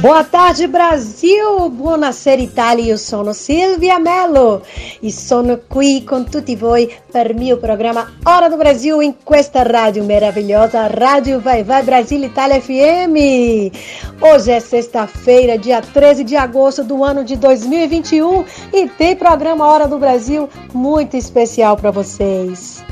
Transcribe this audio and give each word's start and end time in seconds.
Boa 0.00 0.24
tarde, 0.24 0.66
Brasil! 0.66 1.68
Buonasera, 1.68 2.40
Italia! 2.40 2.84
Io 2.86 2.96
sono 2.96 3.34
Silvia 3.34 3.98
Mello 3.98 4.62
e 4.98 5.12
sono 5.12 5.60
qui 5.68 6.04
con 6.04 6.24
tutti 6.24 6.56
voi 6.56 6.90
per 7.12 7.34
mio 7.34 7.58
programma 7.58 8.10
Hora 8.24 8.48
do 8.48 8.56
Brasil 8.56 9.02
in 9.02 9.16
questa 9.22 9.62
rádio 9.62 10.02
maravilhosa, 10.02 10.86
Rádio 10.86 11.38
Vai 11.38 11.62
Vai 11.62 11.82
Brasil 11.82 12.24
Itália 12.24 12.62
FM. 12.62 13.76
Hoje 14.22 14.52
é 14.52 14.60
sexta-feira, 14.60 15.58
dia 15.58 15.82
13 15.82 16.24
de 16.24 16.34
agosto 16.34 16.82
do 16.82 17.04
ano 17.04 17.22
de 17.22 17.36
2021 17.36 18.42
e 18.72 18.88
tem 18.88 19.14
programa 19.14 19.66
Hora 19.66 19.86
do 19.86 19.98
Brasil 19.98 20.48
muito 20.72 21.14
especial 21.14 21.76
para 21.76 21.90
vocês. 21.90 22.82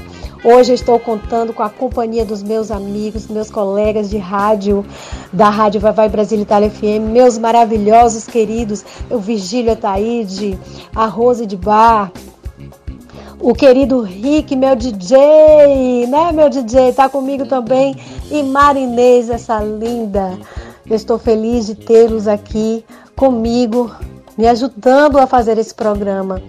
Hoje 0.45 0.73
estou 0.73 1.01
contando 1.01 1.53
com 1.53 1.65
a 1.65 1.69
companhia 1.69 2.25
dos 2.25 2.45
meus 2.45 2.71
amigos, 2.71 3.27
meus 3.27 3.51
colegas 3.51 4.09
de 4.09 4.19
rádio, 4.19 4.87
da 5.33 5.51
Rádio 5.51 5.81
Vai 5.81 5.93
Vai 5.93 6.09
Brasil 6.09 6.41
Itália 6.41 6.71
FM, 6.71 7.11
meus 7.11 7.37
maravilhosos 7.37 8.25
queridos, 8.25 8.85
o 9.11 9.19
Virgílio 9.19 9.73
Ataíde, 9.73 10.57
a 10.95 11.07
Rose 11.07 11.45
de 11.45 11.57
Bar, 11.57 12.13
o 13.41 13.53
querido 13.53 14.01
Rick, 14.01 14.55
meu 14.55 14.77
DJ, 14.77 16.07
né, 16.07 16.31
meu 16.33 16.49
DJ, 16.49 16.93
tá 16.93 17.09
comigo 17.09 17.45
também, 17.45 17.97
e 18.31 18.41
Marinês, 18.43 19.31
essa 19.31 19.61
linda. 19.61 20.39
Eu 20.89 20.95
estou 20.95 21.19
feliz 21.19 21.67
de 21.67 21.75
tê-los 21.75 22.29
aqui 22.29 22.85
comigo, 23.17 23.91
me 24.37 24.47
ajudando 24.47 25.19
a 25.19 25.27
fazer 25.27 25.59
esse 25.59 25.75
programa. 25.75 26.41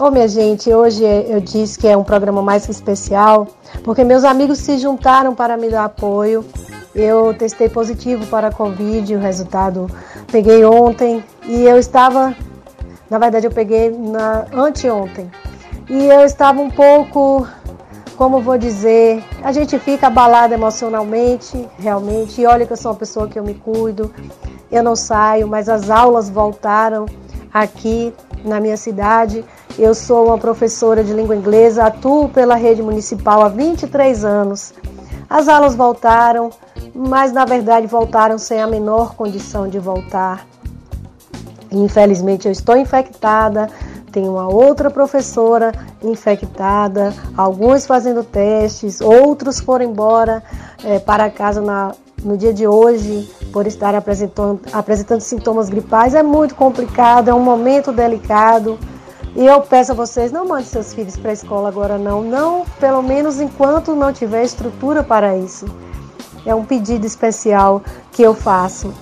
Ô 0.00 0.04
oh, 0.04 0.10
minha 0.10 0.26
gente, 0.26 0.72
hoje 0.72 1.04
eu 1.04 1.42
disse 1.42 1.78
que 1.78 1.86
é 1.86 1.94
um 1.94 2.02
programa 2.02 2.40
mais 2.40 2.64
que 2.64 2.70
especial, 2.70 3.46
porque 3.84 4.02
meus 4.02 4.24
amigos 4.24 4.56
se 4.56 4.78
juntaram 4.78 5.34
para 5.34 5.58
me 5.58 5.68
dar 5.68 5.84
apoio. 5.84 6.42
Eu 6.94 7.34
testei 7.34 7.68
positivo 7.68 8.26
para 8.28 8.48
a 8.48 8.50
Covid, 8.50 9.14
o 9.14 9.18
resultado 9.18 9.90
peguei 10.32 10.64
ontem 10.64 11.22
e 11.44 11.64
eu 11.64 11.78
estava, 11.78 12.34
na 13.10 13.18
verdade 13.18 13.46
eu 13.46 13.50
peguei 13.50 13.90
na 13.90 14.46
anteontem. 14.54 15.30
E 15.90 16.06
eu 16.06 16.24
estava 16.24 16.62
um 16.62 16.70
pouco, 16.70 17.46
como 18.16 18.40
vou 18.40 18.56
dizer, 18.56 19.22
a 19.42 19.52
gente 19.52 19.78
fica 19.78 20.06
abalado 20.06 20.54
emocionalmente, 20.54 21.68
realmente. 21.78 22.40
E 22.40 22.46
olha 22.46 22.64
que 22.64 22.72
eu 22.72 22.76
sou 22.78 22.92
uma 22.92 22.98
pessoa 22.98 23.28
que 23.28 23.38
eu 23.38 23.44
me 23.44 23.52
cuido, 23.52 24.10
eu 24.72 24.82
não 24.82 24.96
saio, 24.96 25.46
mas 25.46 25.68
as 25.68 25.90
aulas 25.90 26.30
voltaram 26.30 27.04
aqui 27.52 28.14
na 28.44 28.60
minha 28.60 28.76
cidade 28.76 29.44
eu 29.78 29.94
sou 29.94 30.26
uma 30.26 30.38
professora 30.38 31.02
de 31.02 31.12
língua 31.12 31.34
inglesa, 31.34 31.84
atuo 31.84 32.28
pela 32.28 32.54
rede 32.54 32.82
municipal 32.82 33.42
há 33.42 33.48
23 33.48 34.24
anos. 34.24 34.74
As 35.28 35.48
aulas 35.48 35.74
voltaram, 35.74 36.50
mas 36.94 37.32
na 37.32 37.44
verdade 37.44 37.86
voltaram 37.86 38.36
sem 38.36 38.60
a 38.60 38.66
menor 38.66 39.14
condição 39.14 39.68
de 39.68 39.78
voltar. 39.78 40.46
Infelizmente 41.70 42.46
eu 42.46 42.52
estou 42.52 42.76
infectada, 42.76 43.68
tenho 44.10 44.32
uma 44.32 44.48
outra 44.48 44.90
professora 44.90 45.72
infectada, 46.02 47.14
alguns 47.36 47.86
fazendo 47.86 48.24
testes, 48.24 49.00
outros 49.00 49.60
foram 49.60 49.84
embora 49.84 50.42
é, 50.84 50.98
para 50.98 51.30
casa 51.30 51.60
na, 51.60 51.94
no 52.24 52.36
dia 52.36 52.52
de 52.52 52.66
hoje 52.66 53.30
por 53.52 53.66
estar 53.66 53.94
apresentando, 53.94 54.60
apresentando 54.72 55.20
sintomas 55.20 55.68
gripais. 55.68 56.14
É 56.14 56.22
muito 56.22 56.54
complicado, 56.54 57.28
é 57.28 57.34
um 57.34 57.42
momento 57.42 57.92
delicado. 57.92 58.78
E 59.34 59.46
eu 59.46 59.60
peço 59.60 59.92
a 59.92 59.94
vocês, 59.94 60.32
não 60.32 60.46
mande 60.46 60.66
seus 60.66 60.92
filhos 60.92 61.16
para 61.16 61.30
a 61.30 61.34
escola 61.34 61.68
agora 61.68 61.96
não, 61.96 62.22
não, 62.22 62.64
pelo 62.80 63.00
menos 63.00 63.40
enquanto 63.40 63.94
não 63.94 64.12
tiver 64.12 64.42
estrutura 64.42 65.02
para 65.02 65.36
isso. 65.36 65.66
É 66.44 66.54
um 66.54 66.64
pedido 66.64 67.06
especial 67.06 67.82
que 68.10 68.22
eu 68.22 68.34
faço. 68.34 68.92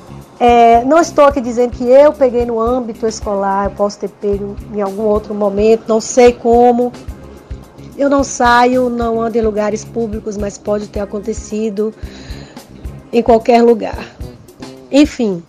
É, 0.41 0.84
não 0.84 1.00
estou 1.00 1.25
aqui 1.25 1.41
dizendo 1.41 1.72
que 1.72 1.84
eu 1.84 2.12
peguei 2.12 2.44
no 2.44 2.60
âmbito 2.60 3.06
escolar, 3.06 3.66
eu 3.66 3.70
posso 3.72 3.98
ter 3.98 4.09
pego 4.09 4.54
em 4.72 4.80
algum 4.80 5.03
outro 5.03 5.34
momento, 5.34 5.84
não 5.88 6.00
sei 6.00 6.32
como. 6.32 6.92
Eu 7.97 8.09
não 8.09 8.22
saio, 8.22 8.88
não 8.88 9.20
ando 9.20 9.38
em 9.38 9.41
lugares 9.41 9.84
públicos, 9.84 10.36
mas 10.36 10.56
pode 10.56 10.86
ter 10.86 11.00
acontecido 11.00 11.92
em 13.12 13.22
qualquer 13.22 13.62
lugar. 13.62 13.98
Enfim. 14.91 15.43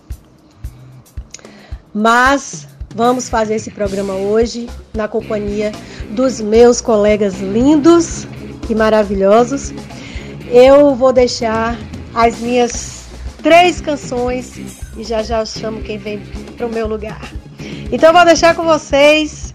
Mas 1.92 2.68
Vamos 2.94 3.28
fazer 3.28 3.54
esse 3.54 3.70
programa 3.70 4.14
hoje 4.14 4.68
na 4.92 5.06
companhia 5.06 5.70
dos 6.10 6.40
meus 6.40 6.80
colegas 6.80 7.34
lindos 7.38 8.26
e 8.68 8.74
maravilhosos. 8.74 9.72
Eu 10.48 10.96
vou 10.96 11.12
deixar 11.12 11.78
as 12.12 12.40
minhas 12.40 13.04
três 13.44 13.80
canções 13.80 14.82
e 14.96 15.04
já 15.04 15.22
já 15.22 15.44
chamo 15.46 15.82
quem 15.82 15.98
vem 15.98 16.20
para 16.56 16.66
o 16.66 16.72
meu 16.72 16.88
lugar. 16.88 17.32
Então 17.92 18.12
vou 18.12 18.24
deixar 18.24 18.56
com 18.56 18.64
vocês 18.64 19.49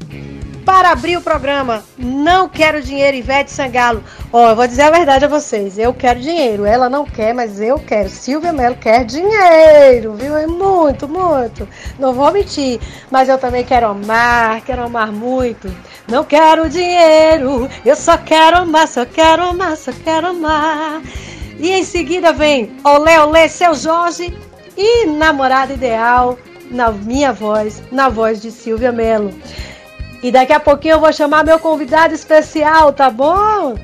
para 0.65 0.89
abrir 0.91 1.15
o 1.15 1.21
programa. 1.21 1.83
Não 1.97 2.49
quero 2.49 2.81
dinheiro, 2.81 3.15
Ivete 3.15 3.51
Sangalo. 3.51 4.03
Ó, 4.33 4.45
oh, 4.45 4.49
eu 4.49 4.55
vou 4.55 4.67
dizer 4.67 4.81
a 4.81 4.91
verdade 4.91 5.25
a 5.25 5.27
vocês. 5.27 5.77
Eu 5.77 5.93
quero 5.93 6.19
dinheiro. 6.19 6.65
Ela 6.65 6.89
não 6.89 7.05
quer, 7.05 7.33
mas 7.33 7.61
eu 7.61 7.77
quero. 7.77 8.09
Silvia 8.09 8.51
Mello 8.51 8.75
quer 8.75 9.05
dinheiro, 9.05 10.15
viu? 10.15 10.35
É 10.35 10.47
muito, 10.47 11.07
muito. 11.07 11.67
Não 11.99 12.13
vou 12.13 12.31
mentir. 12.31 12.79
Mas 13.11 13.29
eu 13.29 13.37
também 13.37 13.63
quero 13.63 13.87
amar, 13.87 14.61
quero 14.61 14.83
amar 14.83 15.11
muito. 15.11 15.71
Não 16.07 16.23
quero 16.23 16.69
dinheiro, 16.69 17.67
eu 17.83 17.95
só 17.95 18.15
quero 18.15 18.57
amar, 18.57 18.87
só 18.87 19.05
quero 19.05 19.43
amar, 19.43 19.75
só 19.75 19.91
quero 19.91 20.27
amar. 20.27 21.01
E 21.57 21.71
em 21.71 21.83
seguida 21.83 22.31
vem 22.31 22.77
Olé, 22.83 23.19
Olé, 23.19 23.47
Seu 23.47 23.73
Jorge 23.73 24.31
e 24.77 25.07
Namorada 25.07 25.73
Ideal, 25.73 26.37
na 26.69 26.91
minha 26.91 27.33
voz, 27.33 27.81
na 27.91 28.09
voz 28.09 28.39
de 28.39 28.51
Silvia 28.51 28.91
Mello. 28.91 29.33
E 30.23 30.31
daqui 30.31 30.53
a 30.53 30.59
pouquinho 30.59 30.93
eu 30.93 30.99
vou 30.99 31.13
chamar 31.13 31.45
meu 31.45 31.59
convidado 31.59 32.13
especial, 32.13 32.91
tá 32.93 33.09
bom? 33.09 33.75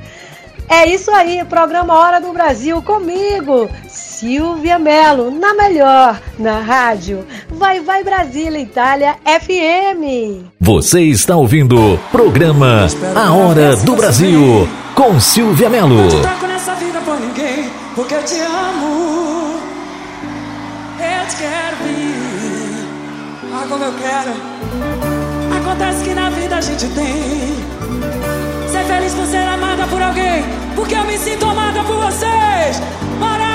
É 0.69 0.87
isso 0.87 1.11
aí, 1.11 1.43
programa 1.43 1.93
Hora 1.93 2.21
do 2.21 2.31
Brasil 2.31 2.81
comigo, 2.81 3.69
Silvia 3.89 4.79
Mello, 4.79 5.29
na 5.29 5.53
melhor, 5.53 6.21
na 6.39 6.61
rádio. 6.61 7.25
Vai, 7.49 7.81
vai 7.81 8.03
Brasília, 8.05 8.57
Itália 8.57 9.17
FM. 9.25 10.45
Você 10.59 11.01
está 11.01 11.35
ouvindo 11.35 11.75
o 11.75 11.97
programa 12.09 12.87
A 13.13 13.33
Hora 13.33 13.75
do 13.75 13.95
Brasil 13.97 14.65
com 14.95 15.19
Silvia 15.19 15.69
Mello. 15.69 16.03
Não 16.03 16.07
te 16.07 16.45
nessa 16.47 16.73
vida 16.75 17.01
por 17.01 17.19
ninguém, 17.19 17.69
porque 17.93 18.13
eu 18.13 18.23
te 18.23 18.39
amo. 18.39 19.59
Eu 20.99 21.27
te 21.27 21.35
quero 21.35 21.75
vir, 21.83 22.87
ah, 23.53 23.65
como 23.67 23.83
eu 23.83 23.93
quero. 23.93 25.20
Acontece 25.71 26.03
que 26.03 26.13
na 26.13 26.29
vida 26.29 26.57
a 26.57 26.59
gente 26.59 26.85
tem. 26.89 27.55
Ser 28.69 28.83
feliz 28.83 29.13
por 29.13 29.25
ser 29.25 29.47
amada 29.47 29.87
por 29.87 30.01
alguém. 30.01 30.43
Porque 30.75 30.93
eu 30.93 31.05
me 31.05 31.17
sinto 31.17 31.45
amada 31.45 31.81
por 31.85 31.95
vocês. 31.95 32.81
Maraca, 33.17 33.50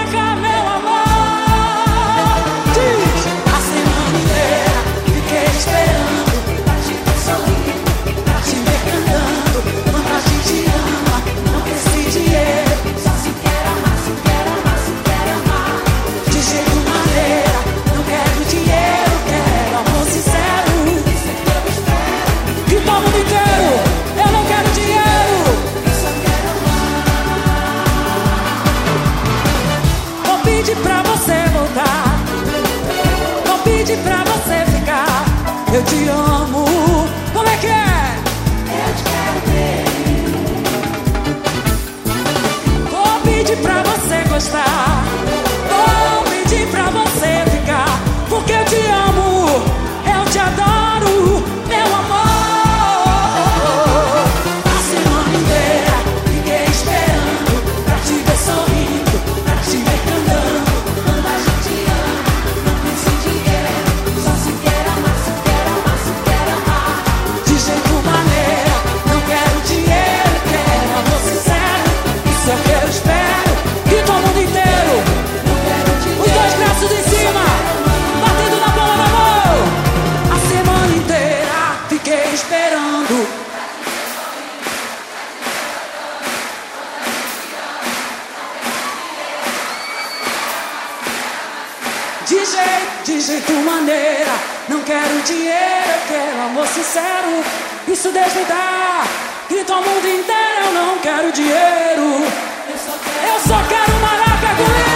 quero 94.87 95.21
dinheiro, 95.23 95.91
eu 95.91 96.07
quero 96.07 96.43
amor 96.43 96.67
sincero. 96.69 97.45
Isso 97.89 98.11
Deus 98.11 98.33
me 98.35 98.45
dá. 98.45 99.05
Grito 99.49 99.73
ao 99.73 99.83
mundo 99.83 100.09
inteiro, 100.09 100.65
eu 100.67 100.73
não 100.73 100.99
quero 100.99 101.33
dinheiro. 101.33 102.25
Eu 102.69 103.41
só 103.41 103.63
quero 103.69 103.93
maraca 104.01 104.55
comigo. 104.57 104.96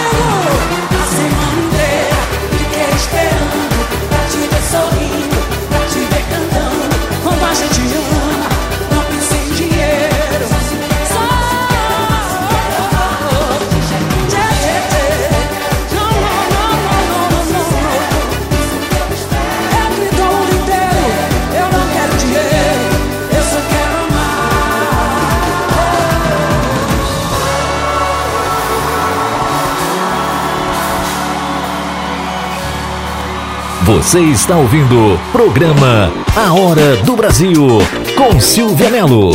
Você 33.91 34.21
está 34.21 34.55
ouvindo 34.55 35.15
o 35.15 35.19
programa 35.33 36.09
A 36.33 36.53
Hora 36.53 36.95
do 37.03 37.13
Brasil 37.13 37.67
com 38.15 38.39
Silvia 38.39 38.89
Melo. 38.89 39.31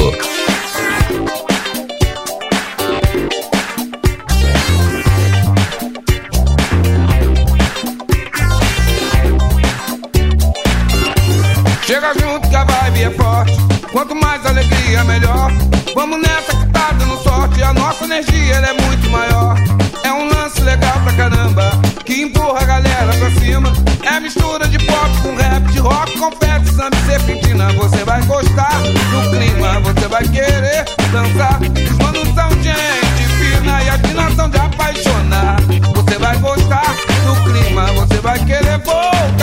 Chega 11.82 12.14
junto 12.14 12.48
que 12.48 12.56
a 12.56 12.64
vibe 12.64 13.02
é 13.02 13.10
forte. 13.10 13.52
Quanto 13.92 14.14
mais 14.14 14.25
vai 30.16 30.28
querer 30.28 30.84
dançar. 31.12 31.60
Os 31.60 31.98
manos 31.98 32.34
são 32.34 32.50
gente 32.62 33.28
fina 33.38 33.82
e 33.82 34.06
minas 34.06 34.34
são 34.34 34.48
de 34.48 34.56
apaixonar. 34.56 35.60
Você 35.94 36.18
vai 36.18 36.38
gostar 36.38 36.94
do 37.26 37.34
clima, 37.44 37.84
você 37.92 38.18
vai 38.22 38.38
querer 38.46 38.78
voltar. 38.78 39.35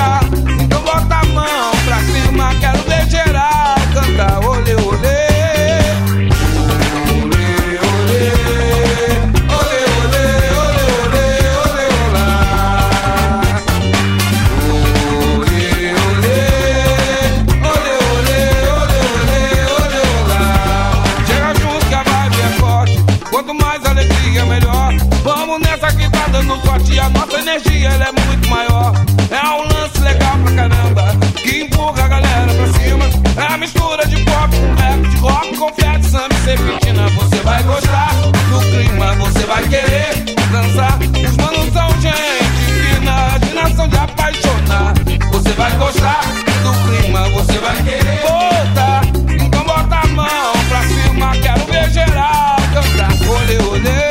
A 27.04 27.10
nossa 27.10 27.38
energia 27.40 27.90
é 27.90 28.12
muito 28.28 28.50
maior. 28.50 28.94
É 29.30 29.46
um 29.50 29.64
lance 29.74 30.00
legal 30.00 30.38
pra 30.40 30.56
caramba. 30.56 31.04
Que 31.36 31.64
empurra 31.64 32.06
a 32.06 32.08
galera 32.08 32.54
pra 32.54 32.68
cima. 32.80 33.06
É 33.36 33.54
a 33.54 33.58
mistura 33.58 34.06
de 34.08 34.16
pop 34.24 34.56
com 34.56 34.74
rap, 34.82 35.02
de 35.10 35.18
rock, 35.18 35.58
confete, 35.58 36.06
samba 36.06 36.34
e 36.34 36.44
serpentina. 36.46 37.08
Você 37.10 37.36
vai 37.44 37.62
gostar 37.64 38.14
do 38.50 38.60
clima, 38.60 39.14
você 39.16 39.46
vai 39.46 39.68
querer 39.68 40.14
dançar. 40.52 41.00
Os 41.00 41.38
manos 41.38 41.74
são 41.74 41.90
gente 42.00 42.72
fina, 42.72 43.38
de 43.40 43.54
nação 43.54 43.88
de 43.90 43.98
apaixonar. 43.98 44.94
Você 45.32 45.50
vai 45.50 45.72
gostar 45.78 46.22
do 46.64 47.02
clima, 47.02 47.30
você 47.30 47.58
vai 47.60 47.84
querer 47.84 48.22
voltar. 48.22 49.02
Então 49.30 49.64
bota 49.66 49.96
a 49.96 50.08
mão 50.08 50.54
pra 50.70 50.84
cima, 50.84 51.32
quero 51.42 51.66
ver 51.66 51.90
geral 51.92 52.56
cantar. 52.74 53.12
Olê. 53.28 53.58
Olê, 53.58 54.03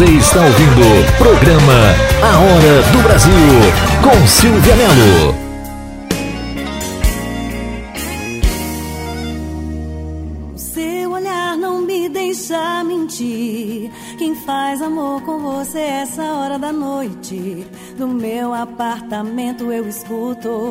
Você 0.00 0.12
está 0.12 0.40
ouvindo 0.40 0.80
o 0.80 1.18
programa 1.18 1.74
A 2.22 2.38
Hora 2.38 2.82
do 2.90 3.02
Brasil 3.02 3.32
com 4.02 4.26
Silvia 4.26 4.74
Melo. 4.74 5.34
Seu 10.56 11.12
olhar 11.12 11.54
não 11.58 11.82
me 11.82 12.08
deixa 12.08 12.82
mentir. 12.82 13.90
Quem 14.16 14.34
faz 14.34 14.80
amor 14.80 15.20
com 15.20 15.38
você 15.38 15.80
essa 15.80 16.22
hora 16.22 16.58
da 16.58 16.72
noite? 16.72 17.66
Do 17.98 18.08
meu 18.08 18.54
apartamento 18.54 19.70
eu 19.70 19.86
escuto 19.86 20.69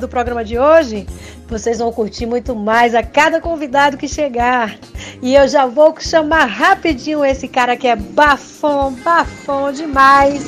do 0.00 0.08
programa 0.08 0.44
de 0.44 0.58
hoje? 0.58 1.06
Vocês 1.46 1.78
vão 1.78 1.92
curtir 1.92 2.26
muito 2.26 2.54
mais 2.56 2.94
a 2.94 3.02
cada 3.02 3.40
convidado 3.40 3.96
que 3.96 4.08
chegar. 4.08 4.76
E 5.22 5.34
eu 5.34 5.46
já 5.46 5.66
vou 5.66 5.94
chamar 6.00 6.46
rapidinho 6.46 7.24
esse 7.24 7.46
cara 7.46 7.76
que 7.76 7.86
é 7.86 7.94
bafão, 7.94 8.92
bafão 8.92 9.70
demais. 9.72 10.44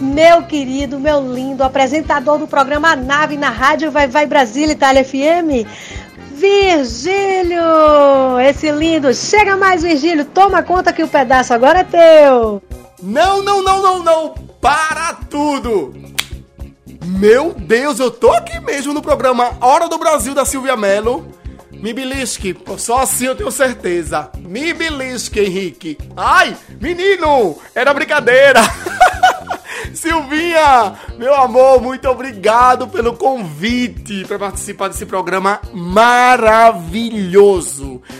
Meu 0.00 0.42
querido, 0.42 0.98
meu 0.98 1.20
lindo 1.32 1.62
apresentador 1.62 2.38
do 2.38 2.46
programa 2.46 2.96
Nave 2.96 3.36
na 3.36 3.50
Rádio 3.50 3.90
Vai 3.90 4.08
Vai 4.08 4.26
Brasil 4.26 4.68
Itália 4.68 5.04
FM. 5.04 5.66
Virgílio! 6.32 7.60
Esse 8.40 8.70
lindo. 8.72 9.14
Chega 9.14 9.56
mais, 9.56 9.82
Virgílio. 9.82 10.24
Toma 10.24 10.62
conta 10.62 10.92
que 10.92 11.04
o 11.04 11.08
pedaço 11.08 11.54
agora 11.54 11.80
é 11.80 11.84
teu. 11.84 12.60
Não, 13.00 13.42
não, 13.42 13.62
não, 13.62 13.80
não, 13.80 14.02
não. 14.02 14.34
Para 14.60 15.14
tudo. 15.30 15.94
Meu 17.22 17.54
Deus, 17.54 18.00
eu 18.00 18.10
tô 18.10 18.32
aqui 18.32 18.58
mesmo 18.58 18.92
no 18.92 19.00
programa 19.00 19.56
Hora 19.60 19.88
do 19.88 19.96
Brasil 19.96 20.34
da 20.34 20.44
Silvia 20.44 20.76
Mello. 20.76 21.24
Me 21.70 21.92
belisque, 21.92 22.52
só 22.76 22.98
assim 22.98 23.26
eu 23.26 23.36
tenho 23.36 23.52
certeza. 23.52 24.28
Me 24.40 24.74
belisque, 24.74 25.38
Henrique. 25.38 25.96
Ai, 26.16 26.56
menino, 26.80 27.56
era 27.76 27.94
brincadeira. 27.94 28.60
Silvinha, 30.02 30.98
meu 31.16 31.32
amor, 31.32 31.80
muito 31.80 32.08
obrigado 32.08 32.88
pelo 32.88 33.12
convite 33.12 34.24
para 34.24 34.36
participar 34.36 34.88
desse 34.88 35.06
programa 35.06 35.60
maravilhoso. 35.72 37.22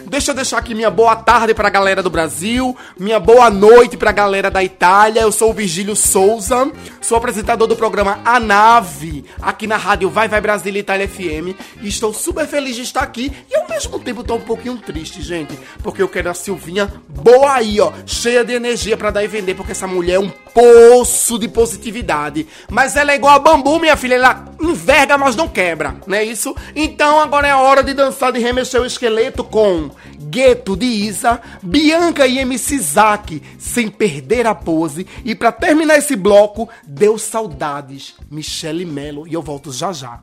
Deixa 0.06 0.30
eu 0.30 0.34
deixar 0.36 0.58
aqui 0.58 0.76
minha 0.76 0.92
boa 0.92 1.16
tarde 1.16 1.52
para 1.54 1.66
a 1.66 1.70
galera 1.72 2.00
do 2.00 2.08
Brasil, 2.08 2.76
minha 2.96 3.18
boa 3.18 3.50
noite 3.50 3.96
para 3.96 4.10
a 4.10 4.12
galera 4.12 4.48
da 4.48 4.62
Itália. 4.62 5.22
Eu 5.22 5.32
sou 5.32 5.50
o 5.50 5.52
Virgílio 5.52 5.96
Souza, 5.96 6.70
sou 7.00 7.18
apresentador 7.18 7.66
do 7.66 7.74
programa 7.74 8.20
A 8.24 8.38
Nave, 8.38 9.24
aqui 9.40 9.66
na 9.66 9.76
rádio 9.76 10.08
Vai 10.08 10.28
Vai 10.28 10.40
Brasília 10.40 10.78
Itália 10.78 11.08
FM. 11.08 11.58
E 11.82 11.88
estou 11.88 12.14
super 12.14 12.46
feliz 12.46 12.76
de 12.76 12.82
estar 12.82 13.02
aqui 13.02 13.32
e 13.50 13.56
ao 13.56 13.68
mesmo 13.68 13.98
tempo 13.98 14.20
estou 14.20 14.36
um 14.36 14.42
pouquinho 14.42 14.78
triste, 14.78 15.20
gente, 15.20 15.58
porque 15.82 16.00
eu 16.00 16.08
quero 16.08 16.30
a 16.30 16.34
Silvinha 16.34 16.92
boa 17.08 17.54
aí, 17.54 17.80
ó, 17.80 17.90
cheia 18.06 18.44
de 18.44 18.52
energia 18.52 18.96
para 18.96 19.10
dar 19.10 19.24
e 19.24 19.26
vender, 19.26 19.56
porque 19.56 19.72
essa 19.72 19.88
mulher 19.88 20.14
é 20.14 20.20
um 20.20 20.30
poço 20.54 21.38
de 21.38 21.48
positividade. 21.72 22.46
Mas 22.70 22.96
ela 22.96 23.12
é 23.12 23.16
igual 23.16 23.36
a 23.36 23.38
bambu, 23.38 23.78
minha 23.78 23.96
filha, 23.96 24.14
ela 24.14 24.44
enverga, 24.60 25.16
mas 25.16 25.34
não 25.34 25.48
quebra, 25.48 25.96
não 26.06 26.16
é 26.16 26.24
isso? 26.24 26.54
Então 26.74 27.20
agora 27.20 27.48
é 27.48 27.50
a 27.50 27.58
hora 27.58 27.82
de 27.82 27.94
dançar, 27.94 28.32
de 28.32 28.38
remexer 28.38 28.80
o 28.80 28.86
esqueleto 28.86 29.42
com 29.42 29.90
Gueto 30.18 30.76
de 30.76 30.86
Isa, 30.86 31.40
Bianca 31.62 32.26
e 32.26 32.38
MC 32.38 32.78
Zack, 32.78 33.42
sem 33.58 33.88
perder 33.88 34.46
a 34.46 34.54
pose. 34.54 35.06
E 35.24 35.34
para 35.34 35.52
terminar 35.52 35.98
esse 35.98 36.16
bloco, 36.16 36.68
deu 36.86 37.18
saudades, 37.18 38.14
Michele 38.30 38.84
Melo. 38.84 39.26
E 39.26 39.34
eu 39.34 39.42
volto 39.42 39.72
já 39.72 39.92
já. 39.92 40.20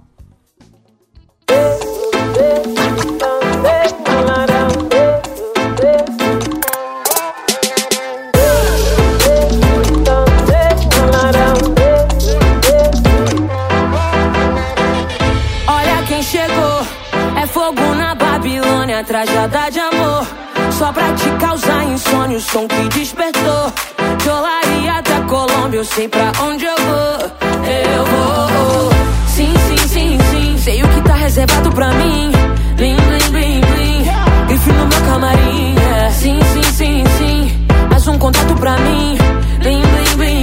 Fogo 17.69 17.95
na 17.95 18.15
Babilônia, 18.15 19.03
trajada 19.03 19.69
de 19.69 19.79
amor. 19.79 20.25
Só 20.71 20.91
pra 20.91 21.13
te 21.13 21.29
causar 21.39 21.83
insônia, 21.83 22.37
o 22.37 22.41
som 22.41 22.67
que 22.67 22.99
despertou. 22.99 23.73
De 24.17 24.29
Olaria 24.29 24.93
até 24.93 25.19
Colômbia, 25.21 25.77
eu 25.77 25.85
sei 25.85 26.07
pra 26.07 26.31
onde 26.41 26.65
eu 26.65 26.75
vou. 26.75 27.31
Eu 27.67 28.05
vou. 28.05 28.91
Sim, 29.27 29.53
sim, 29.67 29.87
sim, 29.87 30.17
sim. 30.31 30.57
Sei 30.57 30.83
o 30.83 30.87
que 30.87 31.01
tá 31.01 31.13
reservado 31.13 31.71
pra 31.71 31.91
mim. 31.91 32.31
Blim, 32.75 32.95
blim, 32.95 33.31
blim, 33.31 33.61
blim. 33.61 34.03
Grife 34.47 34.71
no 34.71 34.87
meu 34.87 35.01
camarim. 35.01 35.75
é. 35.77 36.09
Sim, 36.11 36.39
sim, 36.53 36.63
sim, 36.63 37.03
sim. 37.17 37.67
Mais 37.89 38.07
um 38.07 38.17
contato 38.17 38.55
pra 38.55 38.77
mim. 38.77 39.17
Blim, 39.59 39.81
blim, 39.81 40.17
blim, 40.17 40.38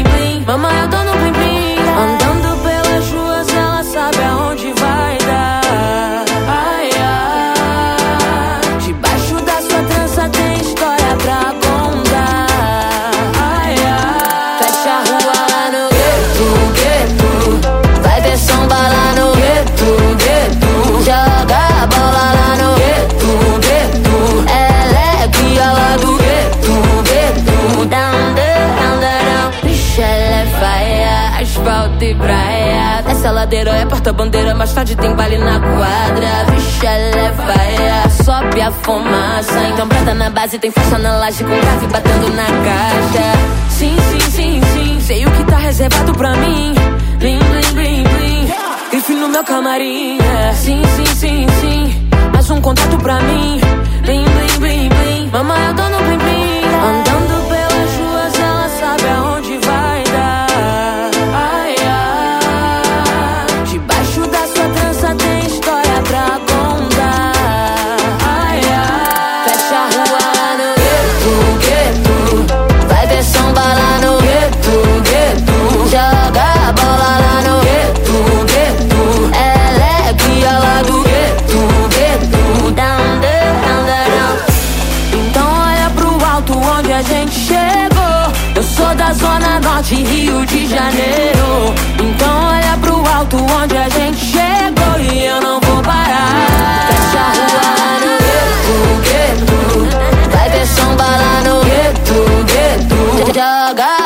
Essa 33.57 33.65
ladeira 33.65 33.71
é 33.71 33.87
porta-bandeira, 33.87 34.55
mais 34.55 34.73
tarde 34.75 34.95
tem 34.97 35.15
baile 35.15 35.39
na 35.39 35.59
quadra. 35.59 36.27
Ela 36.85 37.21
é 37.21 37.33
faia, 37.33 38.11
sobe 38.23 38.61
a 38.61 38.71
fumaça. 38.71 39.69
Então 39.73 39.89
brota 39.89 40.13
na 40.13 40.29
base, 40.29 40.59
tem 40.59 40.71
festa 40.71 40.99
na 40.99 41.17
laje 41.17 41.43
com 41.43 41.59
grave 41.59 41.87
batendo 41.87 42.35
na 42.35 42.45
caixa. 42.45 43.33
Sim, 43.71 43.97
sim, 44.11 44.31
sim, 44.31 44.61
sim, 44.75 45.01
sei 45.01 45.25
o 45.25 45.31
que 45.31 45.45
tá 45.45 45.57
reservado 45.57 46.13
pra 46.13 46.33
mim. 46.37 46.75
Blim, 47.19 47.39
blim, 47.39 47.73
blim, 47.73 48.03
blim. 48.03 48.53
Grife 48.91 49.15
no 49.15 49.29
meu 49.29 49.43
camarim. 49.43 50.19
é. 50.21 50.53
Sim, 50.53 50.83
sim, 50.95 51.07
sim, 51.07 51.47
sim, 51.63 52.09
mais 52.35 52.51
um 52.51 52.61
contato 52.61 52.99
pra 52.99 53.19
mim. 53.21 53.59
Blim, 54.03 54.25
blim, 54.25 54.59
blim, 54.59 54.89
blim. 54.91 55.31
Mamãe, 55.33 55.67
eu 55.69 55.75
tô 55.75 55.83
no 55.83 55.99
blim, 55.99 56.19
blim. 56.19 56.61
Andando 56.89 57.49
pelas 57.49 57.97
ruas, 57.97 58.39
ela 58.39 58.69
sabe 58.69 59.09
aonde 59.09 59.36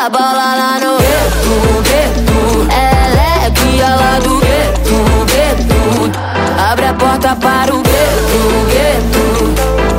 Joga 0.00 0.18
bola 0.18 0.32
lá 0.32 0.80
no 0.80 0.96
gueto, 0.96 1.52
gueto. 1.82 2.66
Ela 2.72 3.22
é 3.36 3.50
lá 3.96 4.18
do 4.18 4.40
gueto, 4.40 4.96
gueto. 5.26 6.10
Abre 6.58 6.86
a 6.86 6.94
porta 6.94 7.36
para 7.36 7.74
o 7.74 7.82
gueto, 7.82 8.66
gueto. 8.70 9.20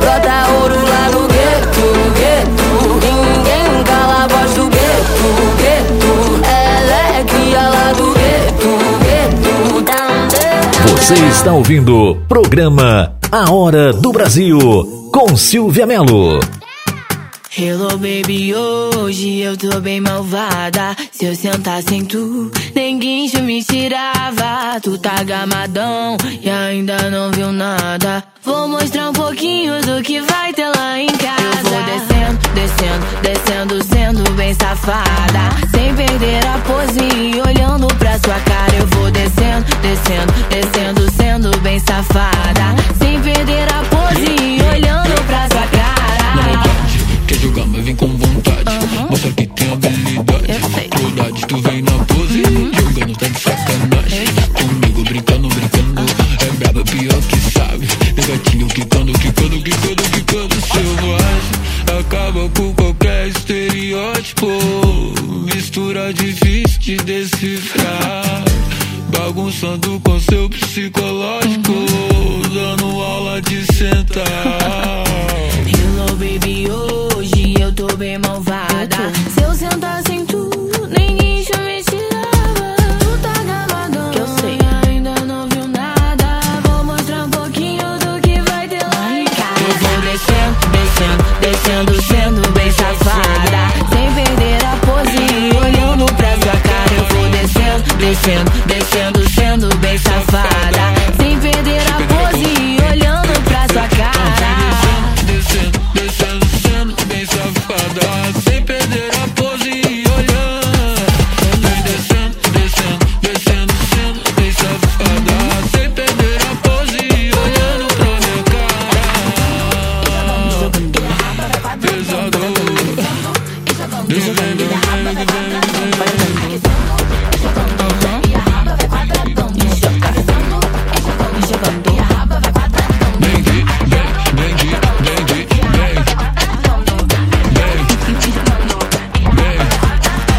Brota 0.00 0.50
ouro 0.60 0.74
lá 0.74 1.08
no 1.08 1.28
gueto, 1.28 1.86
gueto. 2.18 2.66
Ninguém 3.06 3.84
cala 3.84 4.24
a 4.24 4.26
voz 4.26 4.52
do 4.54 4.66
gueto, 4.66 5.28
gueto. 5.62 6.40
Ela 6.48 6.98
é 7.08 7.22
lá 7.70 7.92
do 7.92 8.12
gueto, 8.12 8.70
gueto. 9.04 9.52
Você 10.96 11.14
está 11.14 11.52
ouvindo 11.52 11.94
o 11.96 12.16
programa 12.26 13.14
A 13.30 13.52
Hora 13.52 13.92
do 13.92 14.10
Brasil 14.10 14.58
com 15.12 15.36
Silvia 15.36 15.86
Melo. 15.86 16.40
Hello 17.54 17.98
baby, 17.98 18.54
hoje 18.54 19.40
eu 19.40 19.54
tô 19.58 19.78
bem 19.78 20.00
malvada. 20.00 20.96
Se 21.12 21.26
eu 21.26 21.36
sentasse 21.36 21.94
em 21.94 22.02
tu, 22.02 22.50
ninguém 22.74 23.28
já 23.28 23.40
me 23.40 23.62
tirava. 23.62 24.80
Tu 24.82 24.96
tá 24.96 25.22
gamadão 25.22 26.16
e 26.40 26.48
ainda 26.48 27.10
não 27.10 27.30
viu 27.30 27.52
nada. 27.52 28.24
Vou 28.42 28.66
mostrar 28.68 29.10
um 29.10 29.12
pouquinho 29.12 29.82
do 29.82 30.02
que 30.02 30.18
vai 30.22 30.54
ter 30.54 30.66
lá 30.66 30.98
em 30.98 31.08
casa. 31.08 31.42
Eu 31.58 31.70
vou 31.70 31.82
descendo, 31.82 32.38
descendo, 32.54 33.20
descendo, 33.20 33.84
sendo 33.84 34.30
bem 34.32 34.54
safada. 34.54 35.68
Sem 35.70 35.94
perder 35.94 36.46
a 36.46 36.58
pose 36.60 37.00
e 37.00 37.38
olhando 37.38 37.86
pra 37.96 38.18
sua 38.18 38.40
cara. 38.40 38.74
Eu 38.78 38.86
vou 38.86 39.10
descendo, 39.10 39.66
descendo, 39.82 40.32
descendo, 40.48 41.12
sendo 41.12 41.60
bem 41.60 41.78
safada. 41.80 42.74
Sem 42.98 43.20
perder 43.20 43.70
a 43.74 43.82
pose 43.84 43.91
maldade, 51.12 51.46
tu 51.46 51.60
vem 51.60 51.82
na 51.82 51.92
pose. 52.04 52.42
Jogando 52.42 53.16
tá 53.16 53.26
de 53.26 53.40
sacanagem. 53.40 54.26
Comigo 54.54 55.02
brincando, 55.04 55.48
brincando. 55.48 56.02
É 56.40 56.50
braba 56.52 56.84
pior 56.84 57.22
que 57.22 57.36
sabe. 57.50 57.86
De 57.86 58.22
gatilho 58.22 58.66
quicando, 58.68 59.12
quicando, 59.12 59.62
quicando, 59.62 60.02
quicando. 60.02 60.54
Selvagem 60.60 61.52
Acaba 62.00 62.48
com 62.50 62.72
qualquer 62.74 63.28
estereótipo. 63.28 64.48
Mistura 65.54 66.12
difícil 66.12 66.80
de 66.80 66.96
decifrar. 66.98 68.44
Bagunçando 69.16 70.00
com 70.00 70.18
seu 70.20 70.48
psicológico. 70.48 71.72
Dando 72.54 72.86
aula 72.86 73.40
de 73.42 73.64
sentar. 73.72 75.11
fan. 98.22 98.51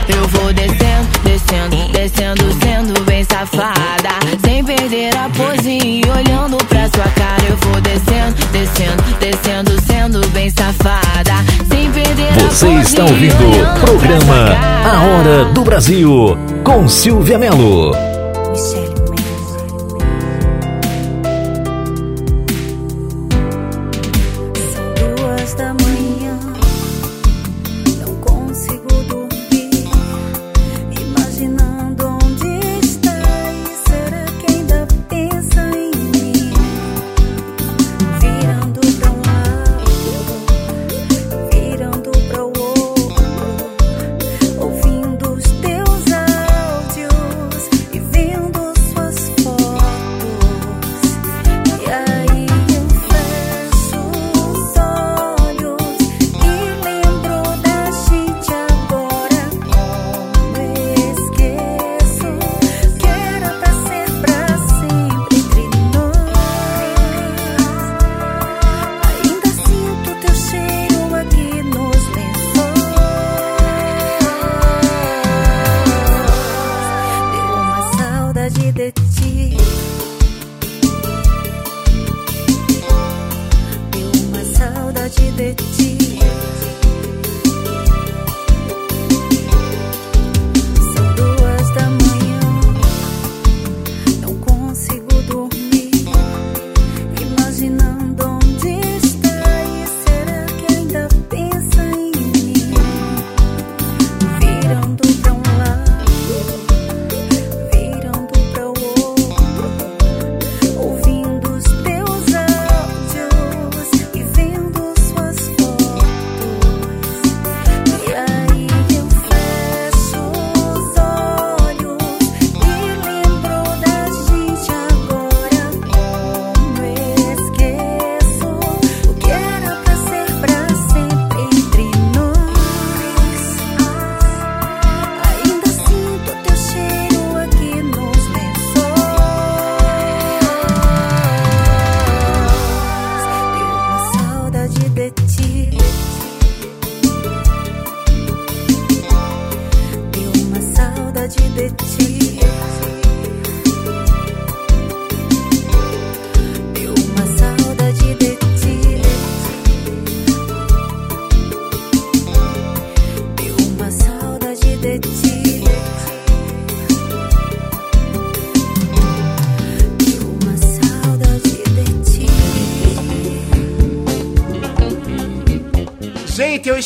Eu 0.07 0.27
vou 0.27 0.51
descendo, 0.53 1.07
descendo, 1.23 1.91
descendo, 1.91 2.53
sendo 2.61 3.01
bem 3.05 3.23
safada. 3.23 4.09
Sem 4.45 4.63
perder 4.63 5.15
a 5.15 5.29
pose 5.29 5.69
e 5.69 6.01
olhando 6.09 6.57
pra 6.65 6.89
sua 6.89 7.07
cara. 7.15 7.43
Eu 7.49 7.55
vou 7.57 7.79
descendo, 7.81 8.35
descendo, 8.51 9.03
descendo, 9.19 9.81
sendo 9.81 10.27
bem 10.29 10.49
safada. 10.49 11.33
Sem 11.69 11.89
perder 11.91 12.29
a 12.29 12.33
pose. 12.33 12.55
Você 12.55 12.67
está 12.81 13.03
ouvindo 13.03 13.33
o 13.33 13.79
programa 13.79 14.57
A 14.85 15.03
Hora 15.03 15.45
do 15.45 15.63
Brasil 15.63 16.37
com 16.63 16.87
Silvia 16.87 17.37
Melo. 17.37 18.12